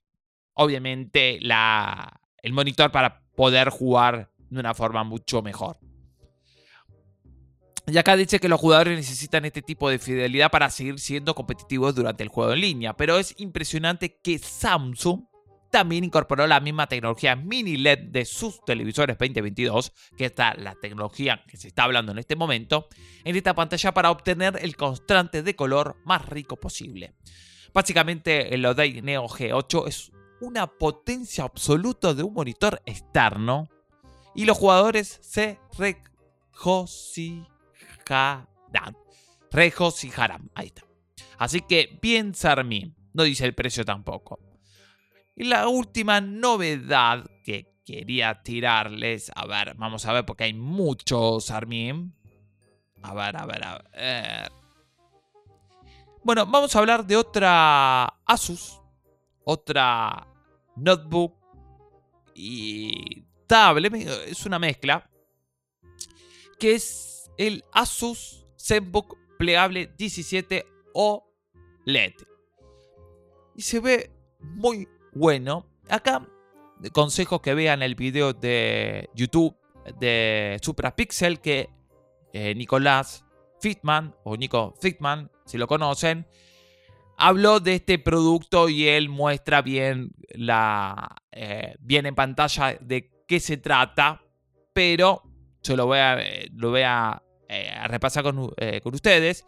obviamente, 0.55 1.37
la, 1.41 2.19
el 2.41 2.53
monitor 2.53 2.91
para 2.91 3.21
poder 3.35 3.69
jugar 3.69 4.31
de 4.49 4.59
una 4.59 4.73
forma 4.73 5.03
mucho 5.03 5.43
mejor. 5.43 5.77
Y 7.85 7.97
acá 7.97 8.17
dice 8.17 8.39
que 8.39 8.49
los 8.49 8.59
jugadores 8.59 8.97
necesitan 8.97 9.45
este 9.45 9.61
tipo 9.61 9.89
de 9.89 9.99
fidelidad 9.99 10.51
para 10.51 10.69
seguir 10.69 10.99
siendo 10.99 11.35
competitivos 11.35 11.95
durante 11.95 12.23
el 12.23 12.29
juego 12.29 12.51
en 12.51 12.59
línea. 12.59 12.97
Pero 12.97 13.17
es 13.17 13.33
impresionante 13.37 14.19
que 14.21 14.39
Samsung 14.39 15.23
también 15.69 16.03
incorporó 16.03 16.47
la 16.47 16.59
misma 16.59 16.87
tecnología 16.87 17.35
mini 17.35 17.77
LED 17.77 18.09
de 18.09 18.25
sus 18.25 18.63
televisores 18.65 19.17
2022, 19.17 19.91
que 20.17 20.25
es 20.25 20.33
la 20.37 20.75
tecnología 20.81 21.43
que 21.47 21.57
se 21.57 21.67
está 21.67 21.83
hablando 21.83 22.11
en 22.11 22.19
este 22.19 22.35
momento, 22.35 22.87
en 23.23 23.35
esta 23.35 23.53
pantalla 23.53 23.93
para 23.93 24.11
obtener 24.11 24.57
el 24.61 24.75
constante 24.75 25.43
de 25.43 25.55
color 25.55 25.97
más 26.05 26.25
rico 26.27 26.57
posible. 26.57 27.13
Básicamente 27.73 28.53
el 28.53 28.65
Odei 28.65 29.01
Neo 29.01 29.27
G8 29.27 29.87
es 29.87 30.11
una 30.39 30.67
potencia 30.67 31.43
absoluta 31.43 32.13
de 32.13 32.23
un 32.23 32.33
monitor 32.33 32.81
externo 32.85 33.69
y 34.35 34.45
los 34.45 34.57
jugadores 34.57 35.19
se 35.21 35.59
regocijarán. 35.77 37.47
Regocijarán, 39.51 40.51
ahí 40.55 40.67
está. 40.67 40.83
Así 41.37 41.61
que 41.61 41.99
bien 42.01 42.33
Sarmi, 42.33 42.93
no 43.13 43.23
dice 43.23 43.45
el 43.45 43.53
precio 43.53 43.83
tampoco. 43.85 44.46
Y 45.37 45.43
la 45.43 45.67
última 45.67 46.19
novedad 46.19 47.23
que 47.43 47.71
quería 47.85 48.41
tirarles, 48.41 49.31
a 49.35 49.45
ver, 49.45 49.75
vamos 49.75 50.03
a 50.07 50.11
ver 50.11 50.25
porque 50.25 50.45
hay 50.45 50.55
muchos 50.55 51.51
Armin. 51.51 52.11
A 53.03 53.13
ver, 53.13 53.37
a 53.37 53.45
ver, 53.45 53.63
a 53.63 53.77
ver. 53.93 54.51
Bueno, 56.23 56.47
vamos 56.47 56.75
a 56.75 56.79
hablar 56.79 57.05
de 57.05 57.15
otra 57.15 58.05
Asus, 58.25 58.81
otra 59.45 60.27
notebook 60.75 61.35
y 62.33 63.23
tablet, 63.45 63.93
es 63.93 64.43
una 64.47 64.57
mezcla, 64.57 65.07
que 66.59 66.73
es 66.73 67.29
el 67.37 67.63
Asus 67.71 68.47
ZenBook 68.59 69.17
plegable 69.37 69.93
17 69.95 70.65
OLED. 70.95 72.13
Y 73.55 73.61
se 73.61 73.79
ve 73.79 74.11
muy 74.39 74.87
bueno. 75.17 75.65
Acá, 75.89 76.27
consejo 76.93 77.41
que 77.41 77.53
vean 77.53 77.81
el 77.81 77.95
video 77.95 78.33
de 78.33 79.09
YouTube 79.15 79.55
de 79.99 80.59
Suprapixel 80.61 81.39
que 81.39 81.69
eh, 82.33 82.53
Nicolás 82.55 83.25
Fitman, 83.61 84.15
o 84.23 84.35
Nico 84.35 84.73
Fitman, 84.79 85.31
si 85.45 85.57
lo 85.57 85.67
conocen, 85.67 86.27
habló 87.17 87.59
de 87.59 87.75
este 87.75 87.97
producto 87.97 88.69
y 88.69 88.87
él 88.87 89.09
muestra 89.09 89.61
bien, 89.61 90.11
la, 90.31 91.15
eh, 91.31 91.75
bien 91.79 92.05
en 92.05 92.15
pantalla 92.15 92.77
de 92.79 93.09
qué 93.27 93.39
se 93.39 93.57
trata, 93.57 94.21
pero 94.73 95.23
yo 95.63 95.75
lo 95.75 95.85
voy 95.87 95.99
a, 95.99 96.21
eh, 96.21 96.49
lo 96.53 96.69
voy 96.71 96.83
a, 96.83 97.23
repasar 97.87 98.23
con, 98.23 98.53
con 98.83 98.93
ustedes. 98.93 99.45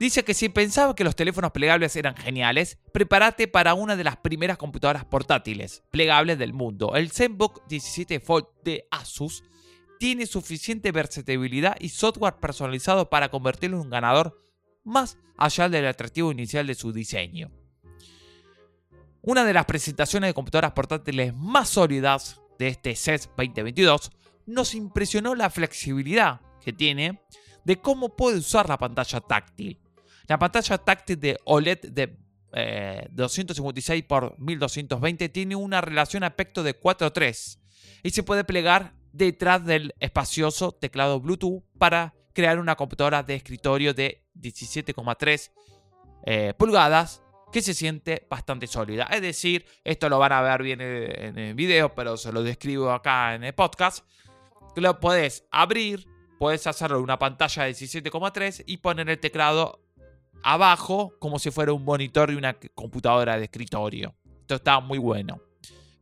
Dice 0.00 0.24
que 0.24 0.32
si 0.32 0.48
pensaba 0.48 0.94
que 0.94 1.04
los 1.04 1.14
teléfonos 1.14 1.50
plegables 1.50 1.94
eran 1.94 2.16
geniales, 2.16 2.78
prepárate 2.90 3.48
para 3.48 3.74
una 3.74 3.96
de 3.96 4.04
las 4.04 4.16
primeras 4.16 4.56
computadoras 4.56 5.04
portátiles 5.04 5.82
plegables 5.90 6.38
del 6.38 6.54
mundo. 6.54 6.94
El 6.94 7.10
ZenBook 7.10 7.66
17 7.68 8.18
Fold 8.18 8.46
de 8.64 8.88
Asus 8.90 9.44
tiene 9.98 10.24
suficiente 10.24 10.90
versatilidad 10.90 11.76
y 11.78 11.90
software 11.90 12.36
personalizado 12.36 13.10
para 13.10 13.28
convertirlo 13.28 13.76
en 13.76 13.82
un 13.82 13.90
ganador 13.90 14.38
más 14.84 15.18
allá 15.36 15.68
del 15.68 15.86
atractivo 15.86 16.32
inicial 16.32 16.66
de 16.66 16.76
su 16.76 16.94
diseño. 16.94 17.50
Una 19.20 19.44
de 19.44 19.52
las 19.52 19.66
presentaciones 19.66 20.30
de 20.30 20.34
computadoras 20.34 20.72
portátiles 20.72 21.34
más 21.34 21.68
sólidas 21.68 22.40
de 22.58 22.68
este 22.68 22.96
CES 22.96 23.28
2022 23.36 24.10
nos 24.46 24.74
impresionó 24.74 25.34
la 25.34 25.50
flexibilidad 25.50 26.40
que 26.64 26.72
tiene 26.72 27.20
de 27.66 27.78
cómo 27.78 28.16
puede 28.16 28.38
usar 28.38 28.66
la 28.66 28.78
pantalla 28.78 29.20
táctil. 29.20 29.78
La 30.30 30.38
pantalla 30.38 30.78
táctil 30.78 31.18
de 31.18 31.40
OLED 31.44 31.90
de 31.90 32.16
256 33.10 34.04
x 34.08 34.38
1220 34.38 35.28
tiene 35.28 35.56
una 35.56 35.80
relación 35.80 36.22
aspecto 36.22 36.62
de 36.62 36.80
4.3 36.80 37.58
y 38.04 38.10
se 38.10 38.22
puede 38.22 38.44
plegar 38.44 38.94
detrás 39.10 39.66
del 39.66 39.92
espacioso 39.98 40.70
teclado 40.70 41.18
Bluetooth 41.18 41.64
para 41.78 42.14
crear 42.32 42.60
una 42.60 42.76
computadora 42.76 43.24
de 43.24 43.34
escritorio 43.34 43.92
de 43.92 44.24
17,3 44.36 45.50
eh, 46.26 46.54
pulgadas 46.56 47.24
que 47.52 47.60
se 47.60 47.74
siente 47.74 48.28
bastante 48.30 48.68
sólida. 48.68 49.08
Es 49.10 49.22
decir, 49.22 49.66
esto 49.82 50.08
lo 50.08 50.20
van 50.20 50.30
a 50.30 50.42
ver 50.42 50.62
bien 50.62 50.80
en 50.80 51.38
el 51.40 51.54
video, 51.54 51.92
pero 51.96 52.16
se 52.16 52.30
lo 52.30 52.44
describo 52.44 52.92
acá 52.92 53.34
en 53.34 53.42
el 53.42 53.54
podcast. 53.54 54.06
Lo 54.76 55.00
puedes 55.00 55.48
abrir, 55.50 56.06
puedes 56.38 56.68
hacerlo 56.68 56.98
en 56.98 57.02
una 57.02 57.18
pantalla 57.18 57.64
de 57.64 57.72
17,3 57.72 58.62
y 58.64 58.76
poner 58.76 59.10
el 59.10 59.18
teclado 59.18 59.89
abajo 60.42 61.14
como 61.18 61.38
si 61.38 61.50
fuera 61.50 61.72
un 61.72 61.84
monitor 61.84 62.30
de 62.30 62.36
una 62.36 62.56
computadora 62.74 63.36
de 63.36 63.44
escritorio. 63.44 64.14
Esto 64.40 64.56
está 64.56 64.80
muy 64.80 64.98
bueno. 64.98 65.40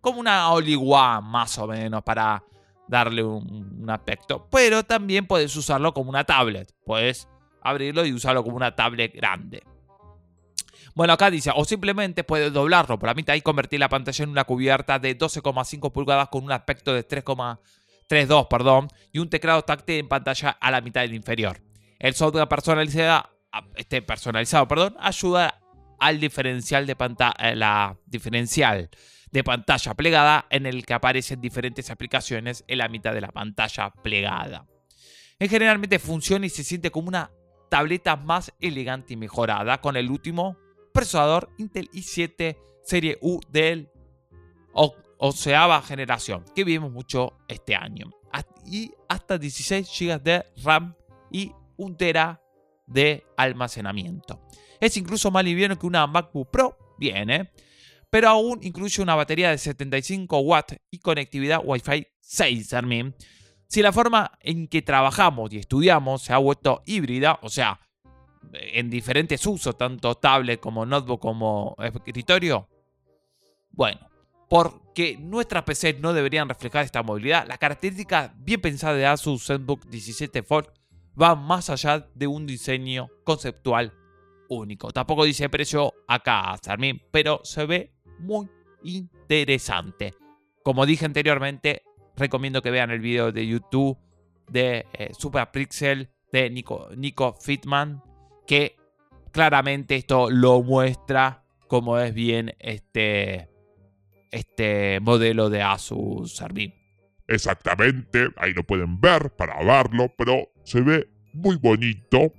Como 0.01 0.21
una 0.21 0.53
one 0.53 0.77
más 1.23 1.59
o 1.59 1.67
menos 1.67 2.03
para 2.03 2.43
darle 2.89 3.23
un, 3.23 3.87
aspecto. 3.89 4.49
Pero 4.51 4.83
también 4.85 5.27
puedes 5.27 5.55
usarlo 5.57 5.93
como 5.93 6.11
una 6.11 6.25
tablet. 6.25 6.73
Puedes 6.85 7.29
abrirlo 7.63 8.05
y 8.05 8.13
usarlo 8.13 8.43
como 8.43 8.57
una 8.57 8.75
tablet 8.75 9.15
grande. 9.15 9.63
Bueno, 10.95 11.13
acá 11.13 11.31
dice, 11.31 11.53
o 11.55 11.65
simplemente 11.65 12.25
puedes 12.25 12.53
doblarlo 12.53 12.99
por 12.99 13.09
la 13.09 13.15
mitad 13.15 13.35
y 13.35 13.41
convertir 13.41 13.79
la 13.79 13.89
pantalla 13.89 14.25
en 14.25 14.31
una 14.31 14.45
cubierta 14.45 14.99
de 14.99 15.17
12,5 15.17 15.93
pulgadas 15.93 16.29
con 16.29 16.43
un 16.43 16.51
aspecto 16.51 16.93
de 16.93 17.07
3,32, 17.07 18.49
perdón, 18.49 18.89
y 19.13 19.21
un 19.21 19.31
teclado 19.31 19.63
táctil 19.63 19.97
en 19.97 20.09
pantalla 20.09 20.51
a 20.51 20.71
la 20.71 20.81
mitad 20.81 21.03
del 21.03 21.15
inferior. 21.15 21.61
El 22.01 22.15
software 22.15 22.49
personalizado 22.49 23.31
este 23.77 24.03
personalizado, 24.03 24.69
perdón, 24.69 24.97
ayuda 24.99 25.61
al 25.99 26.21
diferencial 26.21 26.87
de 26.87 26.97
pantalla, 26.97 27.35
eh, 27.41 27.97
diferencial 28.07 28.91
de 29.31 29.45
pantalla 29.45 29.95
plegada 29.95 30.47
en 30.51 30.67
el 30.67 30.87
que 30.87 30.95
aparecen 30.95 31.41
diferentes 31.41 31.91
aplicaciones 31.91 32.65
en 32.67 32.79
la 32.79 32.89
mitad 32.89 33.13
de 33.13 33.21
la 33.21 33.33
pantalla 33.33 33.91
plegada. 33.91 34.67
En 35.39 35.49
generalmente 35.49 35.99
funciona 35.99 36.47
y 36.47 36.51
se 36.51 36.65
siente 36.65 36.91
como 36.91 37.09
una 37.09 37.31
tableta 37.69 38.17
más 38.17 38.53
elegante 38.61 39.15
y 39.15 39.17
mejorada 39.17 39.81
con 39.81 39.97
el 39.97 40.11
último 40.11 40.57
procesador 40.93 41.51
Intel 41.59 41.91
i7 41.91 42.57
serie 42.83 43.19
U 43.21 43.41
del 43.51 43.91
onceava 45.19 45.83
generación 45.83 46.45
que 46.55 46.65
vimos 46.65 46.91
mucho 46.91 47.39
este 47.49 47.75
año 47.75 48.11
y 48.65 48.93
hasta 49.09 49.39
16 49.39 49.89
GB 49.89 50.23
de 50.23 50.45
RAM 50.63 50.95
y 51.31 51.53
1 51.77 51.97
tera 51.97 52.43
de 52.89 53.25
almacenamiento. 53.37 54.41
Es 54.81 54.97
incluso 54.97 55.31
más 55.31 55.45
liviano 55.45 55.79
que 55.79 55.87
una 55.87 56.07
MacBook 56.07 56.51
Pro, 56.51 56.77
bien, 56.99 57.31
¿eh? 57.31 57.51
pero 58.11 58.29
aún 58.29 58.61
incluye 58.63 59.03
una 59.03 59.15
batería 59.15 59.51
de 59.51 59.59
75 59.59 60.39
watts 60.39 60.77
y 60.91 60.99
conectividad 60.99 61.61
Wi-Fi 61.63 62.07
6 62.21 62.73
Armin. 62.73 63.15
Si 63.67 63.83
la 63.83 63.93
forma 63.93 64.33
en 64.41 64.67
que 64.67 64.83
trabajamos 64.83 65.53
y 65.53 65.59
estudiamos 65.59 66.23
se 66.23 66.33
ha 66.33 66.39
vuelto 66.39 66.83
híbrida, 66.87 67.39
o 67.43 67.51
sea, 67.51 67.81
en 68.53 68.89
diferentes 68.89 69.45
usos, 69.47 69.77
tanto 69.77 70.15
tablet 70.15 70.59
como 70.59 70.87
notebook 70.87 71.21
como 71.21 71.77
escritorio, 71.79 72.69
bueno, 73.71 74.01
porque 74.49 75.19
nuestras 75.19 75.65
PCs 75.65 76.01
no 76.01 76.15
deberían 76.15 76.49
reflejar 76.49 76.87
esta 76.87 77.03
movilidad, 77.03 77.47
la 77.47 77.59
característica 77.59 78.33
bien 78.39 78.63
pensada 78.63 78.95
de 78.95 79.07
Asus 79.07 79.47
ZenBook 79.47 79.85
17 79.87 80.43
Fold 80.43 80.69
va 81.21 81.35
más 81.35 81.71
allá 81.71 82.09
de 82.15 82.27
un 82.27 82.47
diseño 82.47 83.09
conceptual 83.25 83.93
único. 84.49 84.91
Tampoco 84.93 85.25
dice 85.25 85.49
precio 85.49 85.93
acá, 86.07 86.57
Sarmin, 86.63 87.03
pero 87.11 87.41
se 87.45 87.67
ve 87.67 87.93
muy 88.19 88.49
interesante. 88.83 90.15
Como 90.63 90.87
dije 90.87 91.07
anteriormente, 91.07 91.83
recomiendo 92.17 92.63
que 92.63 92.71
vean 92.71 92.91
el 92.91 93.01
video 93.01 93.33
de 93.33 93.47
YouTube 93.47 93.99
de 94.49 94.87
eh, 94.93 95.11
Super 95.17 95.51
Pixel 95.51 96.11
de 96.33 96.51
Nico, 96.51 96.89
Nico 96.97 97.35
Fitman, 97.41 98.03
que 98.47 98.77
claramente 99.33 99.97
esto 99.97 100.31
lo 100.31 100.63
muestra 100.63 101.45
como 101.69 101.99
es 101.99 102.15
bien 102.15 102.55
este, 102.59 103.49
este 104.31 105.01
modelo 105.01 105.51
de 105.51 105.63
Asus 105.63 106.37
Sarmin. 106.37 106.75
Exactamente, 107.27 108.29
ahí 108.37 108.55
lo 108.55 108.65
pueden 108.65 109.01
ver 109.01 109.37
para 109.37 109.63
verlo, 109.63 110.11
pero 110.17 110.49
se 110.69 110.83
ve 110.83 111.09
muy 111.33 111.57
bonito 111.57 112.33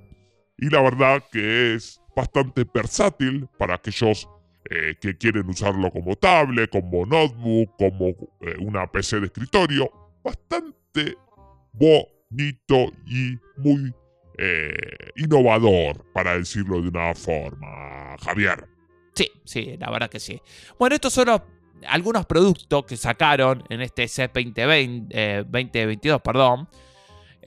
y 0.57 0.69
la 0.69 0.81
verdad 0.81 1.23
que 1.31 1.73
es 1.73 1.99
bastante 2.15 2.63
versátil 2.71 3.47
para 3.57 3.75
aquellos 3.75 4.29
eh, 4.69 4.95
que 5.01 5.17
quieren 5.17 5.49
usarlo 5.49 5.89
como 5.89 6.15
tablet, 6.15 6.69
como 6.69 7.07
notebook, 7.07 7.75
como 7.77 8.09
eh, 8.09 8.55
una 8.59 8.85
PC 8.85 9.19
de 9.19 9.25
escritorio. 9.27 9.91
Bastante 10.23 11.17
bonito 11.73 12.91
y 13.07 13.35
muy 13.57 13.91
eh, 14.37 14.75
innovador, 15.15 16.05
para 16.13 16.37
decirlo 16.37 16.81
de 16.81 16.89
una 16.89 17.15
forma, 17.15 18.15
Javier. 18.21 18.67
Sí, 19.15 19.31
sí, 19.43 19.75
la 19.79 19.89
verdad 19.89 20.09
que 20.09 20.19
sí. 20.19 20.39
Bueno, 20.77 20.93
estos 20.93 21.13
son 21.13 21.29
algunos 21.87 22.27
productos 22.27 22.85
que 22.85 22.95
sacaron 22.95 23.63
en 23.69 23.81
este 23.81 24.07
CES 24.07 24.29
2020, 24.33 25.85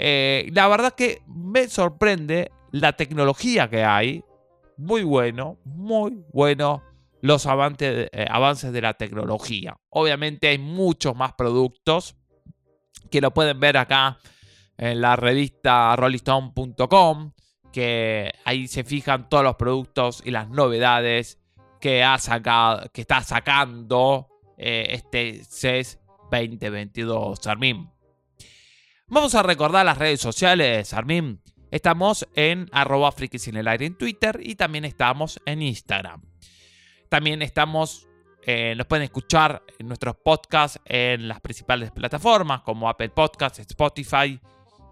2022, 0.03 0.49
perdón. 0.49 0.55
la 0.55 0.69
verdad 0.69 0.95
que 0.95 1.23
me 1.27 1.69
sorprende 1.69 2.51
la 2.73 2.93
tecnología 2.95 3.69
que 3.69 3.85
hay. 3.85 4.25
Muy 4.77 5.05
bueno, 5.05 5.59
muy 5.65 6.25
bueno 6.33 6.83
los 7.23 7.47
avances, 7.47 8.09
eh, 8.13 8.27
avances 8.29 8.73
de 8.73 8.83
la 8.83 8.95
tecnología. 8.95 9.77
Obviamente 9.91 10.49
hay 10.49 10.59
muchos 10.59 11.15
más 11.15 11.33
productos 11.35 12.17
que 13.11 13.21
lo 13.21 13.33
pueden 13.33 13.61
ver 13.61 13.77
acá 13.77 14.19
en 14.77 15.01
la 15.01 15.15
revista 15.15 15.95
rollingstone.com, 15.95 17.33
que 17.73 18.33
ahí 18.45 18.67
se 18.67 18.83
fijan 18.83 19.29
todos 19.29 19.45
los 19.45 19.57
productos 19.57 20.23
y 20.25 20.33
las 20.33 20.49
novedades 20.49 21.39
que, 21.81 22.03
ha 22.03 22.19
sacado, 22.19 22.91
que 22.93 23.03
está 23.03 23.23
sacando 23.23 24.29
eh, 24.57 24.87
este 24.91 25.45
CES 25.45 26.01
2022, 26.31 27.47
Armin. 27.47 27.92
Vamos 29.15 29.35
a 29.35 29.43
recordar 29.43 29.85
las 29.85 29.99
redes 29.99 30.23
sociales, 30.23 30.95
Armin. 30.95 31.39
Estamos 31.71 32.27
en 32.35 32.67
arroba 32.73 33.13
en 33.19 33.69
aire 33.69 33.85
en 33.85 33.99
Twitter 33.99 34.41
y 34.43 34.55
también 34.55 34.87
estamos 34.87 35.39
en 35.45 35.61
Instagram. 35.61 36.23
También 37.11 37.43
estamos, 37.43 38.09
eh, 38.47 38.73
nos 38.75 38.87
pueden 38.87 39.03
escuchar 39.05 39.65
en 39.79 39.89
nuestros 39.89 40.17
podcasts 40.17 40.81
en 40.87 41.29
las 41.29 41.43
principales 41.43 41.91
plataformas 41.91 42.63
como 42.63 42.89
Apple 42.89 43.11
Podcasts, 43.11 43.59
Spotify 43.59 44.41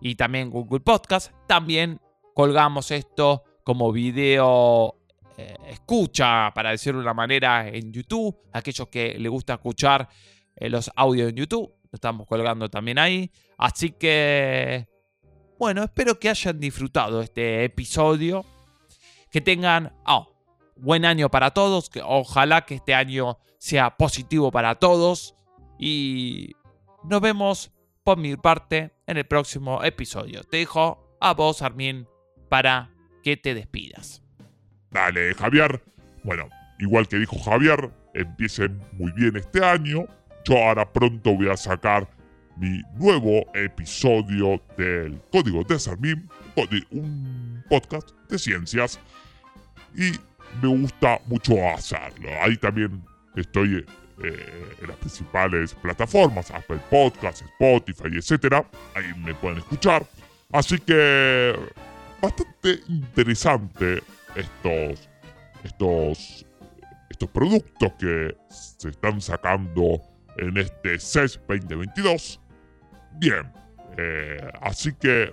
y 0.02 0.14
también 0.16 0.50
Google 0.50 0.80
Podcasts. 0.80 1.32
También 1.46 1.98
colgamos 2.34 2.90
esto 2.90 3.42
como 3.64 3.90
video 3.90 4.96
eh, 5.38 5.56
escucha, 5.68 6.52
para 6.54 6.72
decirlo 6.72 7.00
de 7.00 7.04
una 7.04 7.14
manera, 7.14 7.68
en 7.68 7.90
YouTube. 7.90 8.36
Aquellos 8.52 8.86
que 8.88 9.18
les 9.18 9.30
gusta 9.30 9.54
escuchar 9.54 10.10
eh, 10.56 10.68
los 10.68 10.90
audios 10.94 11.30
en 11.30 11.36
YouTube, 11.36 11.72
lo 11.90 11.96
estamos 11.96 12.26
colgando 12.26 12.68
también 12.68 12.98
ahí. 12.98 13.30
Así 13.60 13.90
que, 13.90 14.88
bueno, 15.58 15.84
espero 15.84 16.18
que 16.18 16.30
hayan 16.30 16.58
disfrutado 16.58 17.20
este 17.20 17.62
episodio. 17.62 18.46
Que 19.30 19.42
tengan, 19.42 19.92
oh, 20.06 20.34
buen 20.76 21.04
año 21.04 21.30
para 21.30 21.50
todos. 21.50 21.90
Que 21.90 22.00
ojalá 22.02 22.62
que 22.64 22.76
este 22.76 22.94
año 22.94 23.38
sea 23.58 23.98
positivo 23.98 24.50
para 24.50 24.76
todos. 24.76 25.34
Y 25.78 26.52
nos 27.04 27.20
vemos 27.20 27.70
por 28.02 28.16
mi 28.16 28.34
parte 28.36 28.92
en 29.06 29.18
el 29.18 29.26
próximo 29.26 29.84
episodio. 29.84 30.42
Te 30.42 30.56
dejo 30.56 31.18
a 31.20 31.34
vos, 31.34 31.60
Armin, 31.60 32.08
para 32.48 32.90
que 33.22 33.36
te 33.36 33.52
despidas. 33.52 34.22
Dale, 34.90 35.34
Javier. 35.34 35.82
Bueno, 36.24 36.48
igual 36.78 37.08
que 37.08 37.18
dijo 37.18 37.38
Javier, 37.38 37.90
empiecen 38.14 38.80
muy 38.92 39.12
bien 39.12 39.36
este 39.36 39.62
año. 39.62 40.06
Yo 40.46 40.56
ahora 40.56 40.90
pronto 40.90 41.36
voy 41.36 41.50
a 41.50 41.58
sacar 41.58 42.08
mi 42.60 42.82
nuevo 42.98 43.46
episodio 43.54 44.60
del 44.76 45.18
Código 45.32 45.64
de 45.64 45.78
Sarmín, 45.78 46.28
un 46.90 47.64
podcast 47.70 48.10
de 48.28 48.38
ciencias. 48.38 49.00
Y 49.96 50.12
me 50.60 50.68
gusta 50.68 51.18
mucho 51.26 51.54
hacerlo. 51.70 52.28
Ahí 52.42 52.58
también 52.58 53.02
estoy 53.34 53.86
eh, 54.22 54.76
en 54.78 54.88
las 54.88 54.96
principales 54.98 55.72
plataformas, 55.74 56.50
Apple 56.50 56.80
Podcasts, 56.90 57.42
Spotify, 57.42 58.08
etc. 58.14 58.62
Ahí 58.94 59.10
me 59.16 59.34
pueden 59.34 59.58
escuchar. 59.58 60.06
Así 60.52 60.78
que 60.78 61.58
bastante 62.20 62.80
interesante 62.88 64.02
estos, 64.36 65.08
estos, 65.64 66.46
estos 67.08 67.28
productos 67.30 67.90
que 67.98 68.36
se 68.50 68.90
están 68.90 69.18
sacando 69.22 70.02
en 70.36 70.58
este 70.58 70.98
CES 70.98 71.40
2022. 71.48 72.38
Bien, 73.18 73.52
eh, 73.96 74.50
así 74.60 74.92
que 74.94 75.32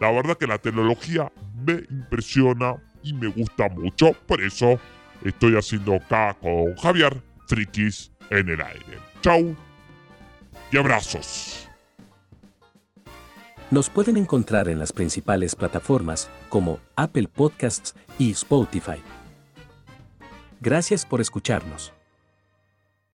la 0.00 0.10
verdad 0.10 0.36
que 0.36 0.46
la 0.46 0.58
tecnología 0.58 1.30
me 1.64 1.84
impresiona 1.90 2.76
y 3.02 3.12
me 3.12 3.28
gusta 3.28 3.68
mucho. 3.68 4.12
Por 4.26 4.40
eso 4.40 4.80
estoy 5.24 5.56
haciendo 5.56 5.94
acá 5.94 6.36
con 6.40 6.74
Javier 6.76 7.22
Frikis 7.46 8.10
en 8.30 8.48
el 8.48 8.60
aire. 8.60 8.98
Chau 9.20 9.54
y 10.70 10.76
abrazos. 10.76 11.68
Nos 13.70 13.88
pueden 13.88 14.16
encontrar 14.16 14.68
en 14.68 14.78
las 14.78 14.92
principales 14.92 15.54
plataformas 15.54 16.28
como 16.48 16.80
Apple 16.96 17.28
Podcasts 17.28 17.94
y 18.18 18.32
Spotify. 18.32 19.00
Gracias 20.60 21.06
por 21.06 21.20
escucharnos. 21.20 21.92